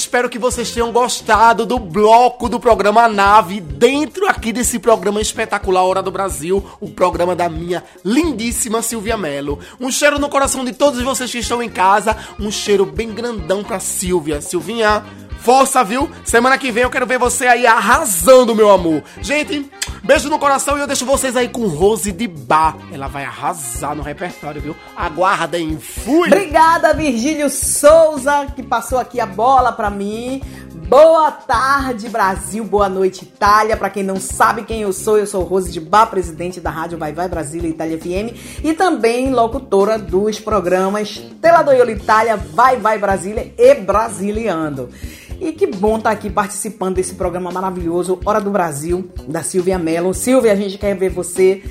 Espero 0.08 0.30
que 0.30 0.39
vocês 0.39 0.72
tenham 0.72 0.89
gostado 0.89 1.65
do 1.65 1.78
bloco 1.78 2.48
do 2.48 2.62
programa 2.62 3.10
Nave 3.10 3.60
dentro 3.60 4.26
aqui 4.26 4.54
desse 4.54 4.80
programa 4.80 5.20
espetacular 5.20 5.84
Hora 5.84 6.02
do 6.02 6.10
Brasil, 6.10 6.65
o 6.80 6.89
programa 6.89 7.36
da 7.36 7.50
minha 7.50 7.84
lindíssima 8.06 8.82
Silvia 8.82 9.17
Mello. 9.17 9.60
Um 9.82 9.91
cheiro 9.91 10.17
no 10.17 10.30
coração 10.30 10.63
de 10.63 10.72
todos 10.72 11.02
vocês 11.02 11.30
que 11.30 11.39
estão 11.39 11.62
em 11.62 11.67
casa, 11.67 12.15
um 12.39 12.50
cheiro 12.50 12.86
bem 12.86 13.12
grandão 13.13 13.65
pra 13.65 13.82
Silvia. 13.82 14.39
Silvinha, 14.39 15.04
força, 15.41 15.84
viu? 15.84 16.10
Semana 16.24 16.58
que 16.58 16.72
vem 16.72 16.84
eu 16.84 16.89
quero 16.89 17.06
ver 17.06 17.20
você 17.20 17.46
aí 17.46 17.67
arrasando, 17.67 18.56
meu 18.56 18.72
amor. 18.72 19.04
Gente, 19.22 19.70
beijo 20.04 20.30
no 20.30 20.40
coração 20.40 20.78
e 20.78 20.82
eu 20.82 20.88
deixo 20.88 21.06
vocês 21.06 21.36
aí 21.36 21.50
com 21.50 21.68
Rose 21.68 22.12
de 22.12 22.28
Bar. 22.28 22.78
Ela 22.92 23.08
vai 23.08 23.24
arrasar 23.24 23.96
no 23.96 24.04
repertório, 24.04 24.62
viu? 24.62 24.76
Aguardem, 24.96 25.78
fui! 25.80 26.28
Obrigada, 26.28 26.94
Virgílio 26.94 27.50
Souza, 27.50 28.48
que 28.56 28.64
passou 28.64 28.98
aqui 29.00 29.20
a 29.20 29.26
bola 29.26 29.72
pra 29.72 29.90
mim. 29.90 30.42
Boa 30.88 31.32
tarde, 31.32 32.08
Brasil. 32.08 32.64
Boa 32.64 32.88
noite, 32.88 33.24
Itália. 33.24 33.76
Pra 33.76 33.90
quem 33.90 34.04
não 34.04 34.18
sabe 34.18 34.64
quem 34.64 34.84
eu 34.84 34.94
sou, 34.94 35.18
eu 35.18 35.28
sou 35.28 35.44
Rose 35.44 35.70
de 35.70 35.82
Bar, 35.82 36.08
presidente 36.08 36.62
da 36.62 36.70
Rádio 36.70 36.98
Vai 36.98 37.12
Vai 37.12 37.28
Brasília 37.28 37.70
Itália 37.70 38.00
FM 38.00 38.64
e 38.64 38.74
também 38.74 39.34
locutora 39.34 39.98
dos 40.00 40.40
programas 40.40 41.22
Teladoiola 41.42 41.92
Itália, 41.92 42.38
Vai 42.38 42.78
Vai 42.78 42.98
Brasília 42.98 43.54
e 43.58 43.76
Brasiliando. 43.76 44.90
E 45.39 45.52
que 45.52 45.67
bom 45.67 45.97
estar 45.97 46.12
aqui 46.12 46.30
participando 46.30 46.95
desse 46.95 47.13
programa 47.13 47.52
maravilhoso, 47.52 48.19
Hora 48.26 48.41
do 48.41 48.50
Brasil, 48.50 49.10
da 49.28 49.43
Silvia 49.43 49.78
Mello. 49.78 50.13
Silvia, 50.13 50.52
a 50.52 50.56
gente 50.56 50.78
quer 50.78 50.95
ver 50.95 51.10
você 51.10 51.63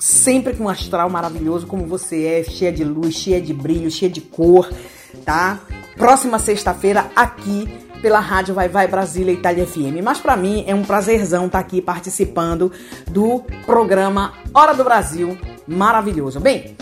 sempre 0.00 0.54
com 0.54 0.64
um 0.64 0.68
astral 0.68 1.08
maravilhoso 1.08 1.66
como 1.66 1.86
você 1.86 2.24
é, 2.24 2.44
cheia 2.44 2.72
de 2.72 2.82
luz, 2.82 3.14
cheia 3.14 3.40
de 3.40 3.54
brilho, 3.54 3.90
cheia 3.90 4.10
de 4.10 4.20
cor, 4.20 4.68
tá? 5.24 5.60
Próxima 5.96 6.38
sexta-feira 6.40 7.06
aqui 7.14 7.68
pela 8.02 8.18
Rádio 8.18 8.52
Vai 8.52 8.68
Vai 8.68 8.88
Brasília 8.88 9.32
Itália 9.32 9.64
FM. 9.64 10.02
Mas 10.02 10.18
para 10.18 10.36
mim 10.36 10.64
é 10.66 10.74
um 10.74 10.82
prazerzão 10.82 11.46
estar 11.46 11.60
aqui 11.60 11.80
participando 11.80 12.72
do 13.06 13.44
programa 13.64 14.34
Hora 14.52 14.74
do 14.74 14.82
Brasil, 14.82 15.38
maravilhoso. 15.66 16.40
Bem, 16.40 16.76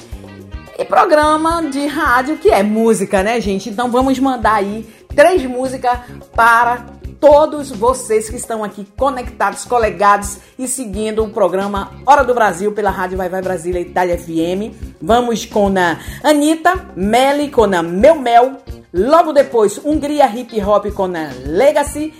e 0.78 0.84
programa 0.84 1.62
de 1.70 1.86
rádio 1.86 2.38
que 2.38 2.50
é 2.50 2.62
música, 2.62 3.22
né, 3.22 3.40
gente? 3.40 3.68
Então 3.68 3.90
vamos 3.90 4.18
mandar 4.18 4.54
aí 4.54 4.84
três 5.14 5.44
músicas 5.44 5.98
para 6.34 6.86
todos 7.20 7.70
vocês 7.70 8.28
que 8.28 8.34
estão 8.34 8.64
aqui 8.64 8.84
conectados, 8.96 9.64
colegados 9.64 10.38
e 10.58 10.66
seguindo 10.66 11.22
o 11.24 11.30
programa 11.30 11.92
Hora 12.04 12.24
do 12.24 12.34
Brasil 12.34 12.72
pela 12.72 12.90
Rádio 12.90 13.16
Vai 13.16 13.28
Vai 13.28 13.40
Brasília 13.40 13.80
Itália 13.80 14.18
FM. 14.18 14.74
Vamos 15.00 15.46
com 15.46 15.72
a 15.78 15.98
Anitta, 16.28 16.88
Melly 16.96 17.48
com 17.48 17.62
a 17.62 17.82
Meu 17.82 18.16
Mel, 18.16 18.56
logo 18.92 19.32
depois 19.32 19.78
Hungria 19.84 20.26
Hip 20.26 20.60
Hop 20.62 20.86
com 20.92 21.04
a 21.04 21.30
Legacy 21.46 22.12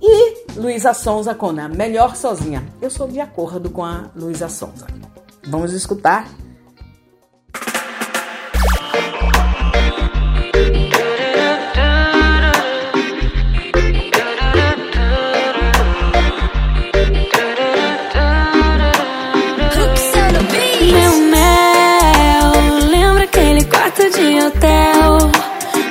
e 0.00 0.52
Luísa 0.54 0.94
Sonza 0.94 1.34
com 1.34 1.48
a 1.48 1.68
Melhor 1.68 2.14
Sozinha. 2.14 2.62
Eu 2.80 2.88
sou 2.88 3.08
de 3.08 3.18
acordo 3.18 3.70
com 3.70 3.84
a 3.84 4.04
Luísa 4.14 4.48
Sonza. 4.48 4.86
Vamos 5.48 5.72
escutar 5.72 6.28
hotel. 24.46 25.18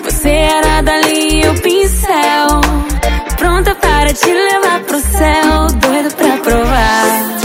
Você 0.03 0.29
era 0.29 0.81
dali 0.81 1.41
o 1.47 1.61
pincel. 1.61 2.61
Pronta 3.37 3.75
para 3.75 4.13
te 4.13 4.27
levar 4.27 4.79
pro 4.81 4.99
céu. 4.99 5.67
Doido 5.81 6.15
pra 6.15 6.37
provar. 6.37 7.39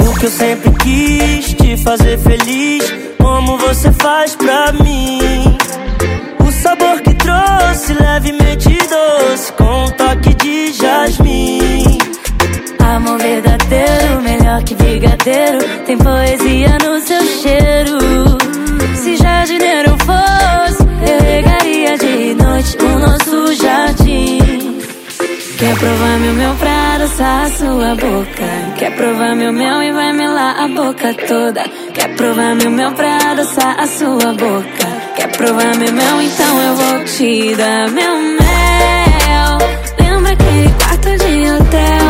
O 0.00 0.18
que 0.18 0.26
eu 0.26 0.30
sempre 0.30 0.70
quis, 0.82 1.54
te 1.54 1.76
fazer 1.78 2.18
feliz. 2.18 2.94
Como 3.18 3.58
você 3.58 3.92
faz 3.92 4.34
pra 4.36 4.72
mim? 4.72 5.20
O 6.40 6.50
sabor 6.50 7.00
que 7.00 7.14
trouxe, 7.14 7.94
levemente 7.94 8.78
doce. 8.88 9.52
Com 9.52 9.84
um 9.84 9.90
toque 9.90 10.34
de 10.34 10.72
jasmim. 10.72 11.98
Amor 12.78 13.18
verdadeiro, 13.18 14.22
melhor 14.22 14.62
que 14.64 14.74
brigadeiro. 14.74 15.58
Tem 15.86 15.98
poesia 15.98 16.78
no 16.84 17.00
seu 17.00 17.22
cheiro. 17.22 18.01
Provar 25.82 26.18
meu 26.20 26.32
mel 26.34 26.54
pra 26.54 26.94
adoçar 26.94 27.46
a 27.46 27.50
sua 27.50 27.94
boca? 27.96 28.48
Quer 28.78 28.94
provar 28.94 29.34
meu 29.34 29.52
mel 29.52 29.82
e 29.82 29.92
vai 29.92 30.12
melar 30.12 30.60
a 30.60 30.68
boca 30.68 31.12
toda? 31.26 31.64
Quer 31.92 32.14
provar 32.14 32.54
meu 32.54 32.70
mel 32.70 32.92
pra 32.92 33.32
adoçar 33.32 33.80
a 33.80 33.86
sua 33.88 34.32
boca? 34.32 34.86
Quer 35.16 35.28
provar 35.36 35.76
meu 35.76 35.92
mel? 35.92 36.22
Então 36.22 36.62
eu 36.62 36.74
vou 36.76 37.04
te 37.04 37.56
dar 37.56 37.90
meu 37.90 38.16
mel. 38.16 39.58
Lembra 39.98 40.32
aquele 40.32 40.68
quarto 40.78 41.10
de 41.24 41.50
hotel? 41.50 42.01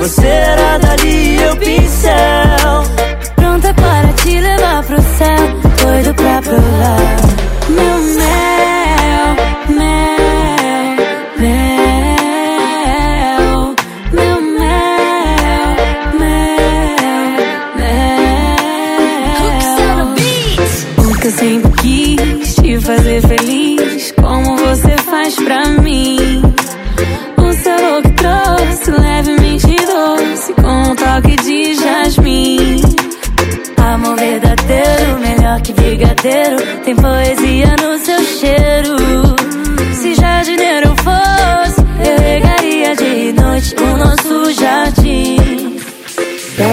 Você 0.00 0.26
era 0.26 0.78
dali 0.78 1.36
e 1.36 1.42
eu 1.42 1.54
pincel. 1.56 2.84
Pronta 3.36 3.74
para 3.74 4.12
te 4.14 4.40
levar 4.40 4.82
pro 4.84 4.96
céu. 5.02 5.60
Doido 5.82 6.14
pra 6.14 6.40
provar. 6.40 7.16
Meu 7.68 7.98
mel, 8.16 9.36
mel, 9.76 10.96
mel. 11.38 11.60
Meu 14.12 14.40
mel, 14.40 15.76
mel, 16.18 16.56
mel. 17.78 18.14
O 20.96 21.14
que 21.18 21.26
eu 21.26 21.32
sempre 21.32 21.70
quis 21.82 22.54
te 22.54 22.80
fazer 22.80 23.20
feliz. 23.28 24.12
Como 24.12 24.49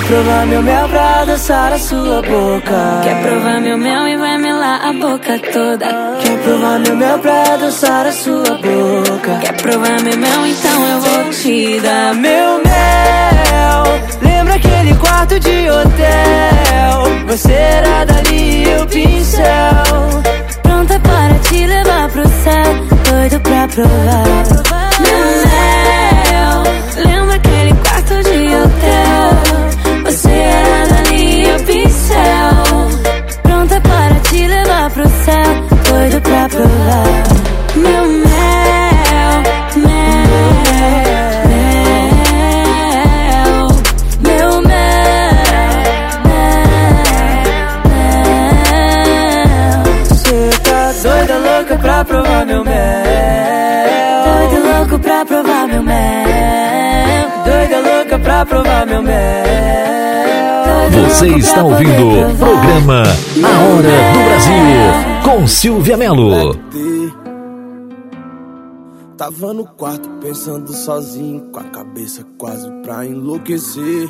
provar 0.07 0.45
meu 0.45 0.63
mel 0.63 0.87
pra 0.87 1.21
adoçar 1.21 1.73
a 1.73 1.79
sua 1.79 2.21
boca? 2.21 3.01
Quer 3.03 3.21
provar 3.21 3.59
meu 3.59 3.77
mel 3.77 4.07
e 4.07 4.17
vai 4.17 4.37
melar 4.37 4.79
a 4.85 4.93
boca 4.93 5.39
toda. 5.51 5.85
Quer 6.21 6.37
provar 6.43 6.79
meu 6.79 6.95
mel 6.95 7.19
pra 7.19 7.53
adoçar 7.53 8.07
a 8.07 8.11
sua 8.11 8.43
boca? 8.43 9.37
Quer 9.41 9.53
provar 9.61 10.01
meu 10.01 10.17
mel, 10.17 10.47
então 10.47 10.87
eu 10.87 11.01
vou 11.01 11.31
te 11.31 11.79
dar 11.81 12.15
Meu 12.15 12.61
mel, 12.63 13.83
lembra 14.21 14.55
aquele 14.55 14.95
quarto 14.95 15.39
de 15.39 15.69
hotel? 15.69 17.27
Você 17.27 17.51
era 17.51 18.05
dali 18.05 18.63
e 18.63 18.69
eu 18.69 18.85
pincel. 18.87 20.23
Pronta 20.63 20.99
para 20.99 21.33
te 21.39 21.65
levar 21.65 22.09
pro 22.09 22.23
céu, 22.23 22.73
doido 23.09 23.39
pra 23.41 23.67
provar. 23.67 25.01
Meu 25.01 25.19
mel, 26.31 26.63
lembra 27.05 27.35
aquele 27.35 27.73
quarto 27.73 28.13
de 28.23 28.55
hotel? 28.55 29.76
Você 31.47 31.53
era 31.53 31.53
dali 31.53 31.53
e 31.53 31.53
eu 31.53 31.59
pincel. 31.63 32.63
Pronta 33.43 33.81
para 33.81 34.15
te 34.21 34.47
levar 34.47 34.89
pro 34.91 35.07
céu, 35.07 35.45
doido 35.89 36.21
pra 36.21 36.49
provar. 36.49 37.23
Meu 37.75 38.05
mel, 38.05 39.43
mel, 39.75 40.23
meu 44.21 44.61
mel, 44.61 44.61
mel. 47.87 49.83
Você 50.09 50.49
tá 50.63 50.91
doida, 51.01 51.37
louca 51.37 51.75
pra 51.77 52.05
provar 52.05 52.45
meu 52.45 52.63
mel. 52.63 52.75
Doido 54.25 54.57
louco 54.67 54.99
pra 54.99 55.25
provar 55.25 55.67
meu 55.67 55.83
mel. 55.83 57.27
Doida, 57.45 57.79
louca 57.79 58.19
pra 58.19 58.45
provar 58.45 58.85
meu 58.85 59.01
mel. 59.01 59.17
Você 61.03 61.27
está 61.37 61.63
ouvindo 61.63 62.09
o 62.09 62.37
programa 62.37 63.03
A 63.03 63.59
Hora 63.59 64.13
do 64.13 64.23
Brasil 64.25 65.23
com 65.23 65.47
Silvia 65.47 65.95
Melo. 65.95 66.55
Tava 69.15 69.53
no 69.53 69.65
quarto 69.65 70.09
pensando 70.21 70.71
sozinho, 70.73 71.49
com 71.51 71.59
a 71.59 71.63
cabeça 71.65 72.25
quase 72.37 72.69
pra 72.83 73.05
enlouquecer. 73.05 74.09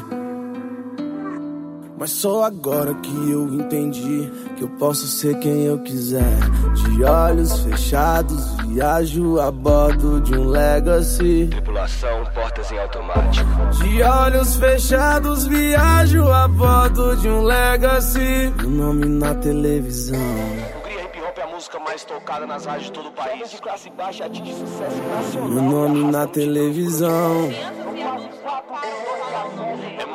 Mas 1.97 2.12
só 2.12 2.43
agora 2.43 2.93
que 2.93 3.31
eu 3.31 3.47
entendi 3.55 4.31
que 4.55 4.63
eu 4.63 4.69
posso 4.77 5.07
ser 5.07 5.38
quem 5.39 5.63
eu 5.63 5.79
quiser. 5.79 6.38
De 6.75 7.03
olhos 7.03 7.60
fechados, 7.62 8.55
viajo 8.67 9.39
a 9.39 9.49
bordo 9.49 10.21
de 10.21 10.36
um 10.38 10.47
Legacy. 10.47 11.47
Tripulação, 11.49 12.23
portas 12.36 12.71
em 12.71 12.77
automático. 12.77 13.49
De 13.81 14.03
olhos 14.03 14.55
fechados, 14.57 15.47
viajo 15.47 16.27
a 16.31 16.47
bordo 16.47 17.17
de 17.17 17.27
um 17.27 17.41
Legacy. 17.41 18.53
Meu 18.57 18.69
nome 18.69 19.05
na 19.07 19.33
televisão. 19.33 20.19
Hungria 20.19 21.03
Hip 21.03 21.19
Hop 21.19 21.38
é 21.38 21.41
a 21.41 21.47
música 21.47 21.79
mais 21.79 22.05
tocada 22.05 22.45
nas 22.45 22.65
rádios 22.65 22.86
de 22.86 22.91
todo 22.91 23.10
o 23.10 23.12
país. 23.12 23.49
de 23.49 23.57
classe 23.57 23.89
baixa 23.89 24.25
atinge 24.25 24.53
sucesso 24.53 25.01
nacional. 25.15 25.49
Meu 25.49 25.63
nome 25.63 26.12
na 26.12 26.27
televisão. 26.27 27.49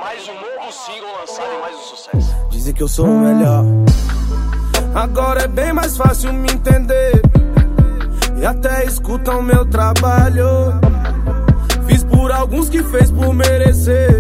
Mais 0.03 0.29
um 0.29 0.35
novo 0.35 0.73
single 0.73 1.13
lançado 1.21 1.55
e 1.55 1.61
mais 1.61 1.77
um 1.77 1.83
sucesso. 1.83 2.37
Dizem 2.51 2.75
que 2.75 2.83
eu 2.83 2.89
sou 2.89 3.07
o 3.07 3.21
melhor. 3.21 3.65
Agora 4.97 5.43
é 5.45 5.47
bem 5.47 5.73
mais 5.73 5.97
fácil 5.97 6.33
me 6.33 6.53
entender. 6.53 7.23
E 8.37 8.45
até 8.45 8.85
escutam 8.85 9.41
meu 9.43 9.65
trabalho. 9.65 10.45
Fiz 11.87 12.03
por 12.03 12.33
alguns 12.33 12.69
que 12.69 12.83
fez 12.83 13.13
por 13.13 13.33
merecer. 13.33 14.19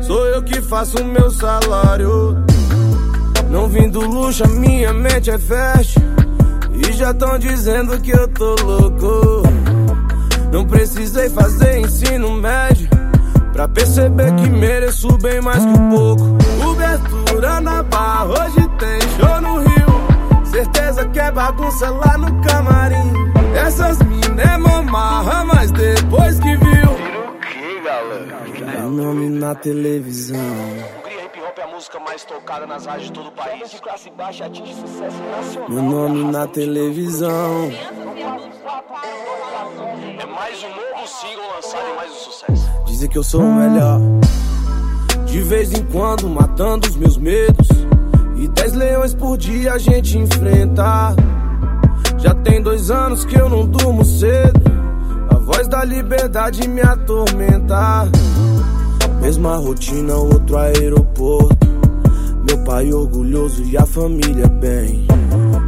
Sou 0.00 0.26
eu 0.28 0.42
que 0.42 0.62
faço 0.62 1.02
o 1.02 1.04
meu 1.04 1.30
salário. 1.30 2.42
Não 3.50 3.68
vim 3.68 3.90
do 3.90 4.00
luxo, 4.00 4.42
a 4.42 4.48
minha 4.48 4.94
mente 4.94 5.30
é 5.30 5.38
fast. 5.38 5.98
E 6.72 6.92
já 6.94 7.12
tão 7.12 7.38
dizendo 7.38 8.00
que 8.00 8.12
eu 8.12 8.26
tô 8.28 8.54
louco. 8.54 9.42
Não 10.50 10.64
precisei 10.64 11.28
fazer 11.28 11.78
ensino 11.80 12.32
médio. 12.32 12.91
Pra 13.52 13.68
perceber 13.68 14.34
que 14.36 14.48
mereço 14.48 15.16
bem 15.18 15.40
mais 15.40 15.64
que 15.64 15.70
um 15.70 15.90
pouco. 15.90 16.24
Cobertura 16.62 17.60
na 17.60 17.82
barra, 17.82 18.24
hoje 18.24 18.68
tem 18.78 19.00
show 19.18 19.40
no 19.40 19.58
Rio. 19.58 20.46
Certeza 20.46 21.06
que 21.08 21.18
é 21.18 21.30
bagunça 21.30 21.90
lá 21.90 22.16
no 22.18 22.42
camarim. 22.42 23.12
Essas 23.54 23.98
mina 23.98 24.42
é 24.42 24.56
mamarra, 24.56 25.44
mas 25.44 25.70
depois 25.70 26.40
que 26.40 26.56
viu. 26.56 26.92
Meu 28.78 28.90
nome 28.90 29.28
na 29.28 29.54
televisão. 29.54 30.38
Hungria 30.98 31.24
Hip 31.24 31.40
Hop 31.40 31.58
é 31.58 31.62
a 31.62 31.66
música 31.66 31.98
mais 32.00 32.24
tocada 32.24 32.66
nas 32.66 32.86
rádios 32.86 33.06
de 33.06 33.12
todo 33.12 33.28
o 33.28 33.32
país. 33.32 33.70
de 33.70 33.80
classe 33.80 34.10
baixa 34.10 34.46
atinge 34.46 34.74
sucesso 34.74 35.22
nacional. 35.30 35.70
Meu 35.70 35.82
nome 35.82 36.24
na 36.32 36.46
televisão. 36.46 37.70
É 40.18 40.26
mais 40.26 40.62
um 40.62 40.68
novo 40.68 40.91
single 41.12 41.44
lançado 41.54 41.94
mais 41.94 42.10
um 42.10 42.14
sucesso. 42.14 42.70
Dizem 42.86 43.08
que 43.08 43.18
eu 43.18 43.22
sou 43.22 43.42
o 43.42 43.54
melhor. 43.54 44.00
De 45.26 45.40
vez 45.42 45.72
em 45.72 45.84
quando 45.86 46.28
matando 46.28 46.88
os 46.88 46.96
meus 46.96 47.18
medos. 47.18 47.68
E 48.36 48.48
dez 48.48 48.72
leões 48.72 49.14
por 49.14 49.36
dia 49.36 49.74
a 49.74 49.78
gente 49.78 50.16
enfrenta. 50.16 51.14
Já 52.18 52.34
tem 52.36 52.62
dois 52.62 52.90
anos 52.90 53.24
que 53.24 53.38
eu 53.38 53.48
não 53.48 53.66
durmo 53.66 54.04
cedo. 54.04 54.60
A 55.30 55.36
voz 55.36 55.68
da 55.68 55.84
liberdade 55.84 56.66
me 56.66 56.80
atormenta. 56.80 58.08
Mesma 59.20 59.56
rotina, 59.56 60.14
outro 60.16 60.56
aeroporto. 60.56 61.68
Meu 62.48 62.58
pai 62.64 62.92
orgulhoso 62.92 63.62
e 63.64 63.76
a 63.76 63.84
família 63.86 64.48
bem. 64.48 65.06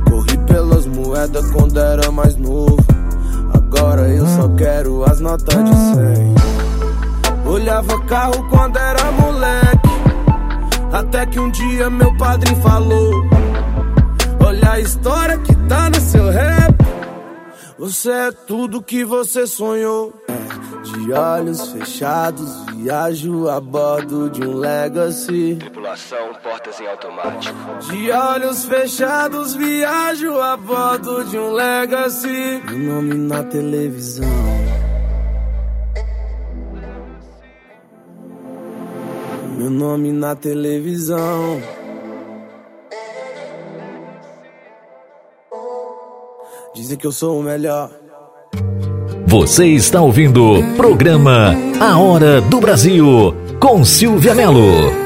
Corri 0.08 0.38
pelas 0.46 0.86
moedas 0.86 1.50
quando 1.50 1.78
era 1.78 2.10
mais 2.10 2.36
novo. 2.36 2.93
Agora 3.76 4.08
eu 4.08 4.24
só 4.24 4.48
quero 4.50 5.04
as 5.04 5.18
notas 5.18 5.64
de 5.64 5.74
100. 5.74 6.34
Olhava 7.44 8.00
carro 8.04 8.48
quando 8.48 8.76
era 8.76 9.10
moleque. 9.10 9.88
Até 10.92 11.26
que 11.26 11.40
um 11.40 11.50
dia 11.50 11.90
meu 11.90 12.16
padrinho 12.16 12.60
falou: 12.62 13.10
Olha 14.38 14.72
a 14.72 14.80
história 14.80 15.38
que 15.38 15.56
tá 15.66 15.90
no 15.90 16.00
seu 16.00 16.30
rap. 16.30 16.74
Você 17.76 18.12
é 18.12 18.30
tudo 18.30 18.80
que 18.80 19.04
você 19.04 19.44
sonhou. 19.44 20.14
De 20.84 21.12
olhos 21.12 21.72
fechados, 21.72 22.63
viajo 22.84 23.48
a 23.48 23.58
bordo 23.60 24.28
de 24.28 24.46
um 24.46 24.58
Legacy. 24.58 25.56
Tripulação, 25.58 26.34
portas 26.42 26.78
em 26.78 26.86
automático. 26.86 27.56
De 27.90 28.10
olhos 28.10 28.66
fechados, 28.66 29.54
viajo 29.54 30.38
a 30.38 30.54
bordo 30.54 31.24
de 31.24 31.38
um 31.38 31.50
Legacy. 31.52 32.62
Meu 32.66 32.78
nome 32.78 33.14
na 33.14 33.42
televisão. 33.42 34.28
Meu 39.56 39.70
nome 39.70 40.12
na 40.12 40.36
televisão. 40.36 41.62
Dizem 46.74 46.98
que 46.98 47.06
eu 47.06 47.12
sou 47.12 47.38
o 47.38 47.42
melhor. 47.42 48.03
Você 49.34 49.66
está 49.66 50.00
ouvindo 50.00 50.60
o 50.60 50.76
programa 50.76 51.56
A 51.80 51.98
Hora 51.98 52.40
do 52.40 52.60
Brasil 52.60 53.34
com 53.58 53.84
Silvia 53.84 54.32
Melo. 54.32 55.03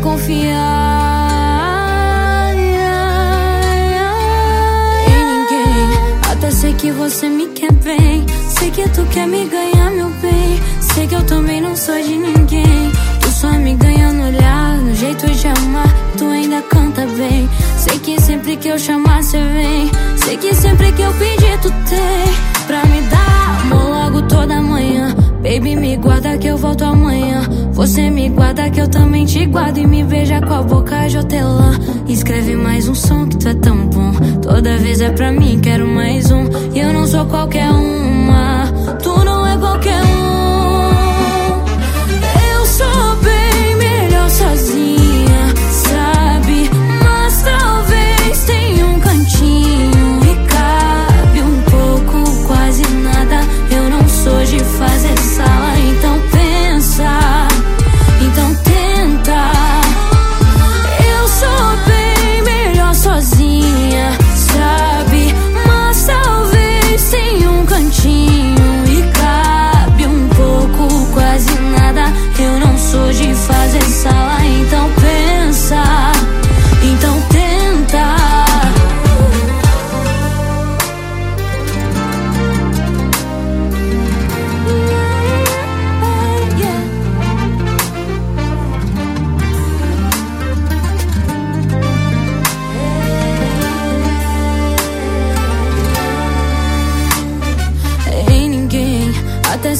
Confiar 0.00 0.54
em 5.06 5.24
ninguém. 5.32 5.88
Até 6.30 6.50
sei 6.50 6.72
que 6.74 6.90
você 6.90 7.28
me 7.28 7.46
quer 7.48 7.72
bem. 7.72 8.26
Sei 8.48 8.70
que 8.70 8.88
tu 8.90 9.04
quer 9.06 9.26
me 9.26 9.46
ganhar, 9.46 9.90
meu 9.90 10.10
bem. 10.20 10.60
Sei 10.80 11.06
que 11.06 11.14
eu 11.14 11.24
também 11.24 11.60
não 11.60 11.76
sou 11.76 11.94
de 12.02 12.16
ninguém. 12.16 12.92
Tu 13.20 13.28
só 13.30 13.50
me 13.52 13.74
ganha 13.74 14.12
no 14.12 14.26
olhar, 14.26 14.76
no 14.78 14.94
jeito 14.94 15.26
de 15.26 15.46
amar. 15.46 15.88
Tu 16.16 16.24
ainda 16.24 16.62
canta 16.62 17.06
bem. 17.06 17.48
Sei 17.76 17.98
que 17.98 18.20
sempre 18.20 18.56
que 18.56 18.68
eu 18.68 18.78
chamar, 18.78 19.22
cê 19.22 19.38
vem. 19.38 19.90
Sei 20.16 20.36
que 20.36 20.54
sempre 20.54 20.92
que 20.92 21.02
eu 21.02 21.12
pedir, 21.14 21.58
tu 21.60 21.70
tem. 21.88 22.66
Pra 22.66 22.84
me 22.86 23.00
dar 23.02 23.60
amor 23.62 23.88
logo 23.88 24.22
toda 24.22 24.60
manhã. 24.60 25.14
Baby, 25.42 25.74
me 25.76 25.96
guarda 25.96 26.36
que 26.36 26.48
eu 26.48 26.56
volto 26.56 26.84
amanhã. 26.84 27.42
Você 27.72 28.10
me 28.10 28.28
guarda 28.28 28.69
que 28.80 28.84
eu 28.84 28.88
também 28.88 29.26
te 29.26 29.44
guardo. 29.46 29.78
E 29.78 29.86
me 29.86 30.02
beija 30.04 30.40
com 30.40 30.54
a 30.54 30.62
boca 30.62 31.06
de 31.06 31.18
hortelã. 31.18 31.78
Escreve 32.08 32.56
mais 32.56 32.88
um 32.88 32.94
som 32.94 33.26
que 33.28 33.36
tu 33.36 33.48
é 33.48 33.54
tão 33.54 33.86
bom. 33.88 34.12
Toda 34.40 34.78
vez 34.78 35.00
é 35.00 35.10
pra 35.10 35.30
mim, 35.30 35.60
quero 35.60 35.86
mais 35.86 36.30
um. 36.30 36.44
E 36.74 36.80
eu 36.80 36.92
não 36.92 37.06
sou 37.06 37.26
qualquer 37.26 37.68
uma. 37.70 38.64
Tu 39.02 39.24
não 39.24 39.46
é 39.46 39.58
qualquer 39.58 40.02
um. 40.02 40.09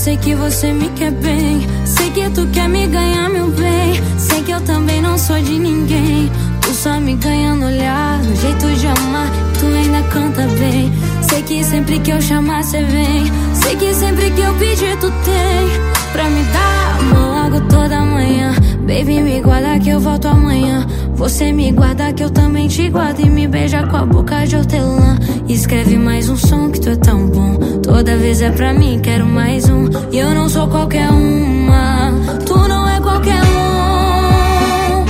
Sei 0.01 0.17
que 0.17 0.35
você 0.35 0.73
me 0.73 0.89
quer 0.91 1.11
bem. 1.11 1.61
Sei 1.85 2.11
que 2.11 2.31
tu 2.31 2.47
quer 2.47 2.71
me 2.71 2.87
ganhar, 2.87 3.29
meu 3.29 3.49
bem. 3.49 4.01
Sei 4.17 4.43
que 4.43 4.51
eu 4.51 4.61
também 4.63 5.03
não 5.03 5.19
sou 5.19 5.39
de 5.43 5.59
ninguém. 5.59 6.33
Tu 6.63 6.73
só 6.73 6.99
me 6.99 7.15
ganha 7.17 7.55
no 7.55 7.67
olhar, 7.67 8.19
no 8.23 8.35
jeito 8.35 8.67
de 8.81 8.87
amar. 8.87 9.31
Tu 9.59 9.67
ainda 9.67 10.03
canta 10.09 10.47
bem. 10.59 10.91
Sei 11.21 11.43
que 11.43 11.63
sempre 11.63 11.99
que 11.99 12.13
eu 12.13 12.23
chamar, 12.23 12.65
cê 12.65 12.83
vem. 12.83 13.31
Sei 13.53 13.77
que 13.77 13.93
sempre 13.93 14.31
que 14.31 14.41
eu 14.41 14.55
pedir, 14.55 14.97
tu 15.01 15.13
tem. 15.23 15.91
Pra 16.13 16.25
me 16.31 16.43
dar 16.45 16.99
amor 16.99 17.51
logo 17.51 17.61
toda 17.69 18.01
manhã. 18.01 18.55
Baby, 18.81 19.21
me 19.21 19.41
guarda 19.43 19.79
que 19.79 19.91
eu 19.91 20.01
volto 20.01 20.29
amanhã. 20.29 20.87
Você 21.15 21.53
me 21.53 21.71
guarda 21.73 22.11
que 22.15 22.25
eu 22.25 22.31
também 22.31 22.69
te 22.69 22.89
guardo. 22.89 23.21
E 23.21 23.29
me 23.29 23.47
beija 23.47 23.87
com 23.87 23.99
a 23.99 24.07
boca 24.07 24.47
de 24.47 24.57
hortelã. 24.57 25.19
Escreve 25.51 25.99
mais 25.99 26.29
um 26.29 26.37
som 26.37 26.71
que 26.71 26.81
tu 26.81 26.91
é 26.91 26.97
tão 26.97 27.27
bom. 27.27 27.59
Toda 27.83 28.17
vez 28.17 28.41
é 28.41 28.53
pra 28.53 28.73
mim, 28.73 29.01
quero 29.03 29.27
mais 29.27 29.69
um. 29.69 29.89
E 30.13 30.19
eu 30.19 30.33
não 30.33 30.49
sou 30.49 30.69
qualquer 30.69 31.11
uma. 31.11 32.13
Tu 32.47 32.57
não 32.57 32.89
é 32.89 33.01
qualquer 33.01 33.43
um. 33.43 35.05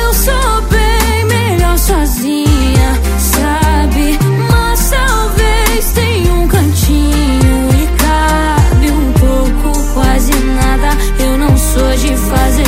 Eu 0.00 0.14
sou 0.14 0.62
bem 0.70 1.24
melhor 1.24 1.76
sozinha, 1.76 2.94
sabe? 3.18 4.16
Mas 4.48 4.90
talvez 4.90 5.92
tenha 5.92 6.34
um 6.34 6.46
cantinho 6.46 7.68
cabe 7.98 8.90
um 8.92 9.12
pouco, 9.14 9.92
quase 9.92 10.32
nada. 10.34 10.88
Eu 11.18 11.36
não 11.36 11.56
sou 11.56 11.90
de 11.96 12.16
fazer 12.16 12.67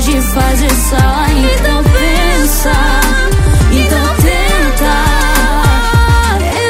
de 0.00 0.20
fazer 0.22 0.70
sala, 0.70 1.26
então 1.28 1.82
pensa, 1.82 2.72
então 3.72 4.14
tenta. 4.22 4.94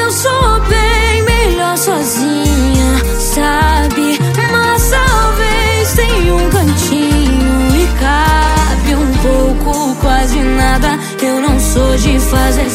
Eu 0.01 0.11
sou 0.11 0.59
bem 0.61 1.21
melhor 1.23 1.77
sozinha, 1.77 3.03
sabe? 3.19 4.19
Mas 4.51 4.89
talvez 4.89 5.93
tenha 5.93 6.33
um 6.33 6.49
cantinho 6.49 7.75
e 7.75 7.87
cabe 7.99 8.95
um 8.95 9.13
pouco, 9.21 9.95
quase 10.01 10.39
nada. 10.39 10.97
Eu 11.21 11.39
não 11.39 11.59
sou 11.59 11.95
de 11.97 12.19
fazer 12.19 12.69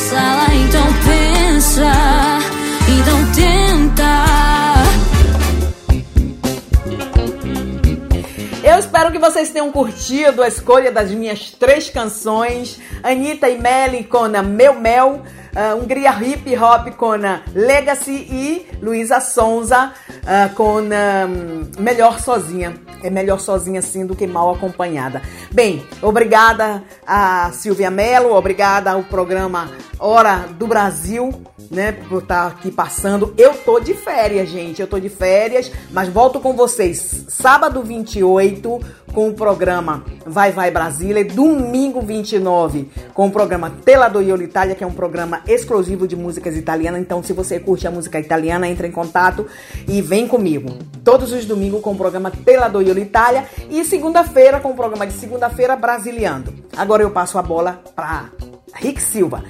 vocês 9.35 9.51
tenham 9.51 9.73
curtido 9.73 10.45
a 10.45 10.47
escolha 10.47 10.93
das 10.93 11.11
minhas 11.11 11.51
três 11.51 11.91
canções. 11.91 12.79
Anitta 13.03 13.49
e 13.49 13.59
Melly 13.59 14.05
com 14.05 14.19
a 14.19 14.43
Meu 14.45 14.75
Mel, 14.75 15.23
uh, 15.25 15.77
Hungria 15.77 16.13
Hip 16.23 16.57
Hop 16.57 16.95
com 16.97 17.15
a 17.15 17.41
Legacy 17.53 18.13
e 18.13 18.67
Luísa 18.81 19.19
Sonza 19.19 19.93
uh, 20.09 20.55
com 20.55 20.83
um, 20.83 21.83
Melhor 21.83 22.21
Sozinha. 22.21 22.75
É 23.03 23.11
melhor 23.11 23.39
sozinha 23.39 23.81
assim 23.81 24.07
do 24.07 24.15
que 24.15 24.27
mal 24.27 24.55
acompanhada. 24.55 25.21
Bem, 25.53 25.85
obrigada 26.01 26.83
a 27.07 27.51
Silvia 27.53 27.91
Mello, 27.91 28.33
obrigada 28.35 28.93
ao 28.93 29.03
programa 29.03 29.69
Hora 30.07 30.45
do 30.59 30.67
Brasil, 30.67 31.33
né, 31.71 31.93
por 31.93 32.21
estar 32.21 32.49
aqui 32.49 32.71
passando. 32.71 33.33
Eu 33.39 33.55
tô 33.55 33.81
de 33.81 33.95
férias, 33.95 34.51
gente, 34.51 34.83
eu 34.83 34.87
tô 34.87 35.01
de 35.01 35.09
férias, 35.09 35.73
mas 35.93 36.11
volto 36.11 36.39
com 36.41 36.53
vocês 36.53 37.25
sábado 37.27 37.83
28 37.83 38.81
com 39.15 39.31
o 39.31 39.33
programa 39.33 40.05
Vai 40.27 40.53
Vai 40.53 40.71
Brasília 40.71 41.21
e 41.21 41.25
domingo 41.25 42.03
29 42.03 42.91
com 43.15 43.29
o 43.29 43.31
programa 43.31 43.73
Tela 43.83 44.09
do 44.09 44.21
Iolo 44.21 44.43
Itália, 44.43 44.75
que 44.75 44.85
é 44.85 44.87
um 44.87 44.93
programa 44.93 45.41
exclusivo 45.47 46.07
de 46.07 46.15
músicas 46.15 46.55
italianas. 46.55 47.01
Então, 47.01 47.23
se 47.23 47.33
você 47.33 47.59
curte 47.59 47.87
a 47.87 47.91
música 47.91 48.21
italiana, 48.21 48.69
entre 48.69 48.87
em 48.87 48.93
contato 48.93 49.47
e 49.89 50.03
vem 50.03 50.29
comigo. 50.29 50.69
Todos 51.03 51.33
os 51.33 51.47
domingos 51.47 51.81
com 51.81 51.93
o 51.93 51.97
programa 51.97 52.31
Tela 52.31 52.69
do 52.69 52.83
Iolo 52.83 53.01
Itália 53.01 53.47
e 53.71 53.83
segunda-feira 53.87 54.61
com 54.61 54.73
o 54.73 54.77
programa 54.77 55.07
de 55.07 55.15
segunda-feira 55.15 55.75
Brasiliando. 55.75 56.53
Agora 56.77 57.03
eu 57.03 57.11
passo 57.11 57.39
a 57.39 57.43
bola 57.43 57.83
para 57.97 58.29
Rick 58.75 59.01
Silva. 59.01 59.45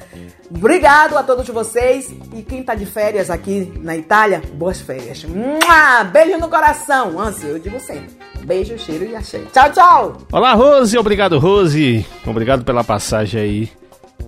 Obrigado 0.51 1.17
a 1.17 1.23
todos 1.23 1.49
vocês 1.49 2.15
e 2.35 2.43
quem 2.43 2.63
tá 2.63 2.75
de 2.75 2.87
férias 2.87 3.31
aqui 3.31 3.73
na 3.81 3.97
Itália, 3.97 4.43
boas 4.55 4.81
férias. 4.81 5.25
Mua! 5.25 6.05
Beijo 6.05 6.39
no 6.39 6.49
coração, 6.49 7.19
Ansi, 7.19 7.47
eu 7.47 7.59
digo 7.59 7.81
sempre. 7.81 8.11
Beijo, 8.45 8.79
cheiro 8.79 9.05
e 9.05 9.17
achei. 9.17 9.45
Tchau, 9.53 9.73
tchau. 9.73 10.19
Olá, 10.31 10.53
Rose. 10.53 10.97
Obrigado, 10.99 11.39
Rose. 11.39 12.07
Obrigado 12.27 12.63
pela 12.63 12.85
passagem 12.85 13.41
aí 13.41 13.73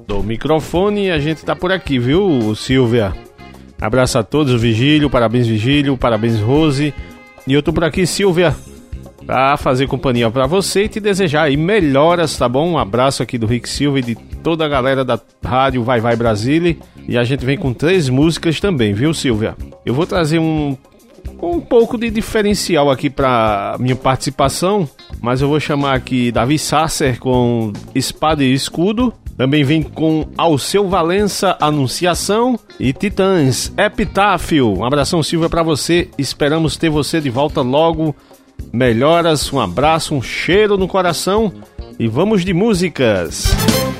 do 0.07 0.22
microfone. 0.22 1.11
A 1.11 1.18
gente 1.18 1.44
tá 1.44 1.55
por 1.55 1.70
aqui, 1.70 1.99
viu, 1.99 2.55
Silvia? 2.55 3.14
Abraço 3.78 4.18
a 4.18 4.22
todos, 4.22 4.59
Vigílio. 4.61 5.11
Parabéns, 5.11 5.47
Vigílio. 5.47 5.99
Parabéns, 5.99 6.40
Rose. 6.40 6.94
E 7.47 7.53
eu 7.53 7.62
tô 7.62 7.72
por 7.72 7.84
aqui, 7.84 8.07
Silvia, 8.07 8.57
pra 9.27 9.57
fazer 9.57 9.89
companhia 9.89 10.31
pra 10.31 10.47
você 10.47 10.85
e 10.85 10.89
te 10.89 11.01
desejar 11.01 11.43
aí 11.43 11.57
melhoras, 11.57 12.37
tá 12.39 12.49
bom? 12.49 12.70
Um 12.70 12.79
abraço 12.79 13.22
aqui 13.22 13.37
do 13.37 13.47
Rick 13.47 13.68
Silva 13.68 13.99
e 13.99 14.03
de 14.03 14.14
toda 14.14 14.64
a 14.64 14.68
galera 14.68 15.05
da 15.05 15.20
rádio 15.45 15.83
Vai 15.83 16.01
Vai 16.01 16.14
Brasília. 16.14 16.77
E 17.09 17.18
a 17.18 17.24
gente 17.24 17.45
vem 17.45 17.59
com 17.59 17.74
três 17.74 18.09
músicas 18.09 18.61
também, 18.61 18.95
viu, 18.95 19.12
Silvia? 19.12 19.57
Eu 19.85 19.95
vou 19.95 20.07
trazer 20.07 20.39
um 20.39 20.77
um 21.43 21.61
pouco 21.61 21.99
de 21.99 22.09
diferencial 22.09 22.89
aqui 22.89 23.11
para 23.11 23.77
minha 23.81 23.97
participação, 23.97 24.89
mas 25.20 25.43
eu 25.43 25.49
vou 25.49 25.59
chamar 25.59 25.95
aqui 25.95 26.31
Davi 26.31 26.59
Sasser 26.59 27.18
com 27.18 27.72
Espada 27.95 28.45
e 28.45 28.53
Escudo. 28.53 29.12
Também 29.37 29.64
vem 29.64 29.83
com 29.83 30.27
Alceu 30.39 30.89
Valença, 30.89 31.59
Anunciação 31.61 32.59
e 32.81 32.93
Titãs, 32.93 33.70
Epitáfio. 33.77 34.79
Um 34.79 34.85
abração, 34.85 35.22
Silvia, 35.22 35.51
para 35.51 35.62
você. 35.62 36.09
Esperamos 36.16 36.77
ter 36.77 36.89
você 36.89 37.20
de 37.20 37.29
volta 37.29 37.61
logo. 37.61 38.14
Melhoras, 38.73 39.53
um 39.53 39.61
abraço, 39.61 40.15
um 40.15 40.23
cheiro 40.23 40.77
no 40.77 40.87
coração 40.87 41.53
e 41.99 42.07
vamos 42.07 42.45
de 42.45 42.53
músicas. 42.53 43.45
Quando 43.75 43.95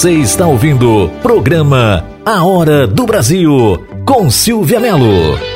Você 0.00 0.12
está 0.12 0.46
ouvindo 0.46 1.04
o 1.04 1.08
programa 1.20 2.02
A 2.24 2.42
Hora 2.42 2.86
do 2.86 3.04
Brasil 3.04 3.86
com 4.06 4.30
Silvia 4.30 4.80
Melo. 4.80 5.49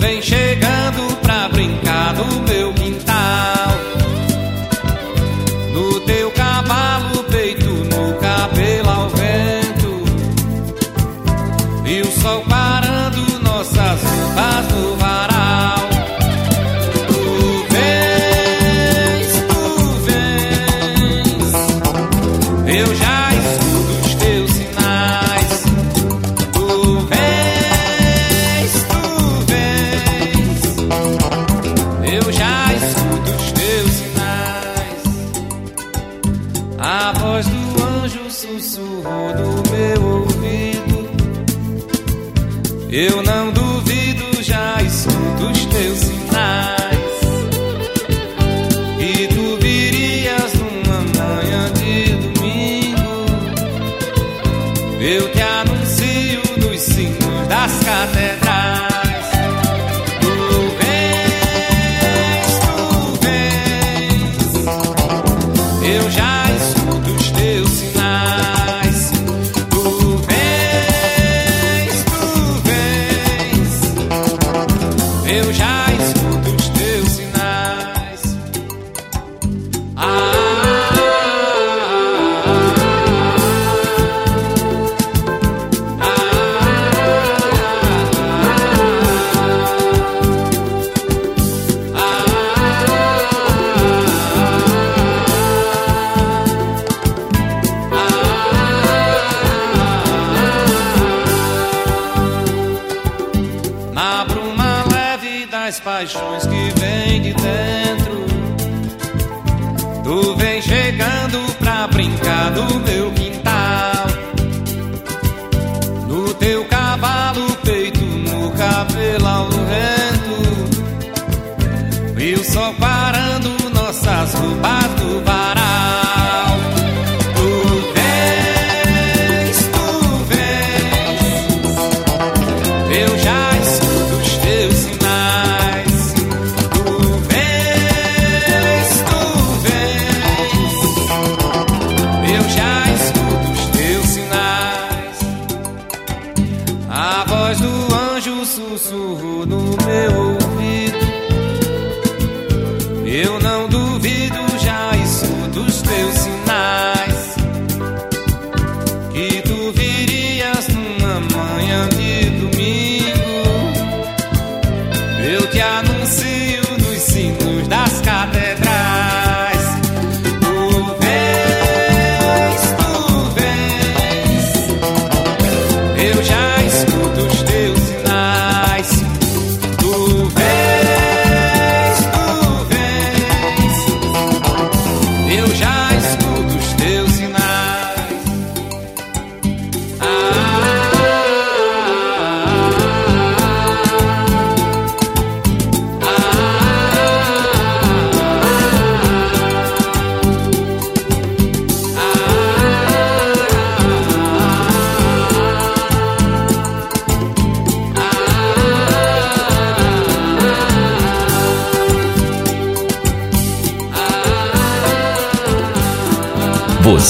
vem 0.00 0.20
chegando 0.22 1.16
pra 1.22 1.48
brincar 1.48 2.14
do 2.14 2.42
meu 2.42 2.69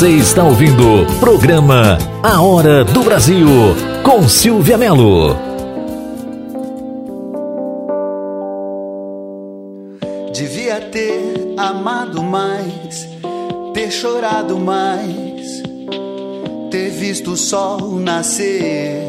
Você 0.01 0.13
está 0.13 0.43
ouvindo 0.45 1.03
o 1.03 1.21
programa 1.21 1.99
A 2.23 2.41
Hora 2.41 2.83
do 2.87 3.03
Brasil 3.03 3.47
com 4.03 4.27
Silvia 4.27 4.79
Melo. 4.79 5.37
Devia 10.33 10.81
ter 10.81 11.53
amado 11.59 12.23
mais, 12.23 13.07
ter 13.75 13.91
chorado 13.91 14.59
mais, 14.59 15.63
ter 16.71 16.89
visto 16.89 17.33
o 17.33 17.37
sol 17.37 17.97
nascer. 17.97 19.03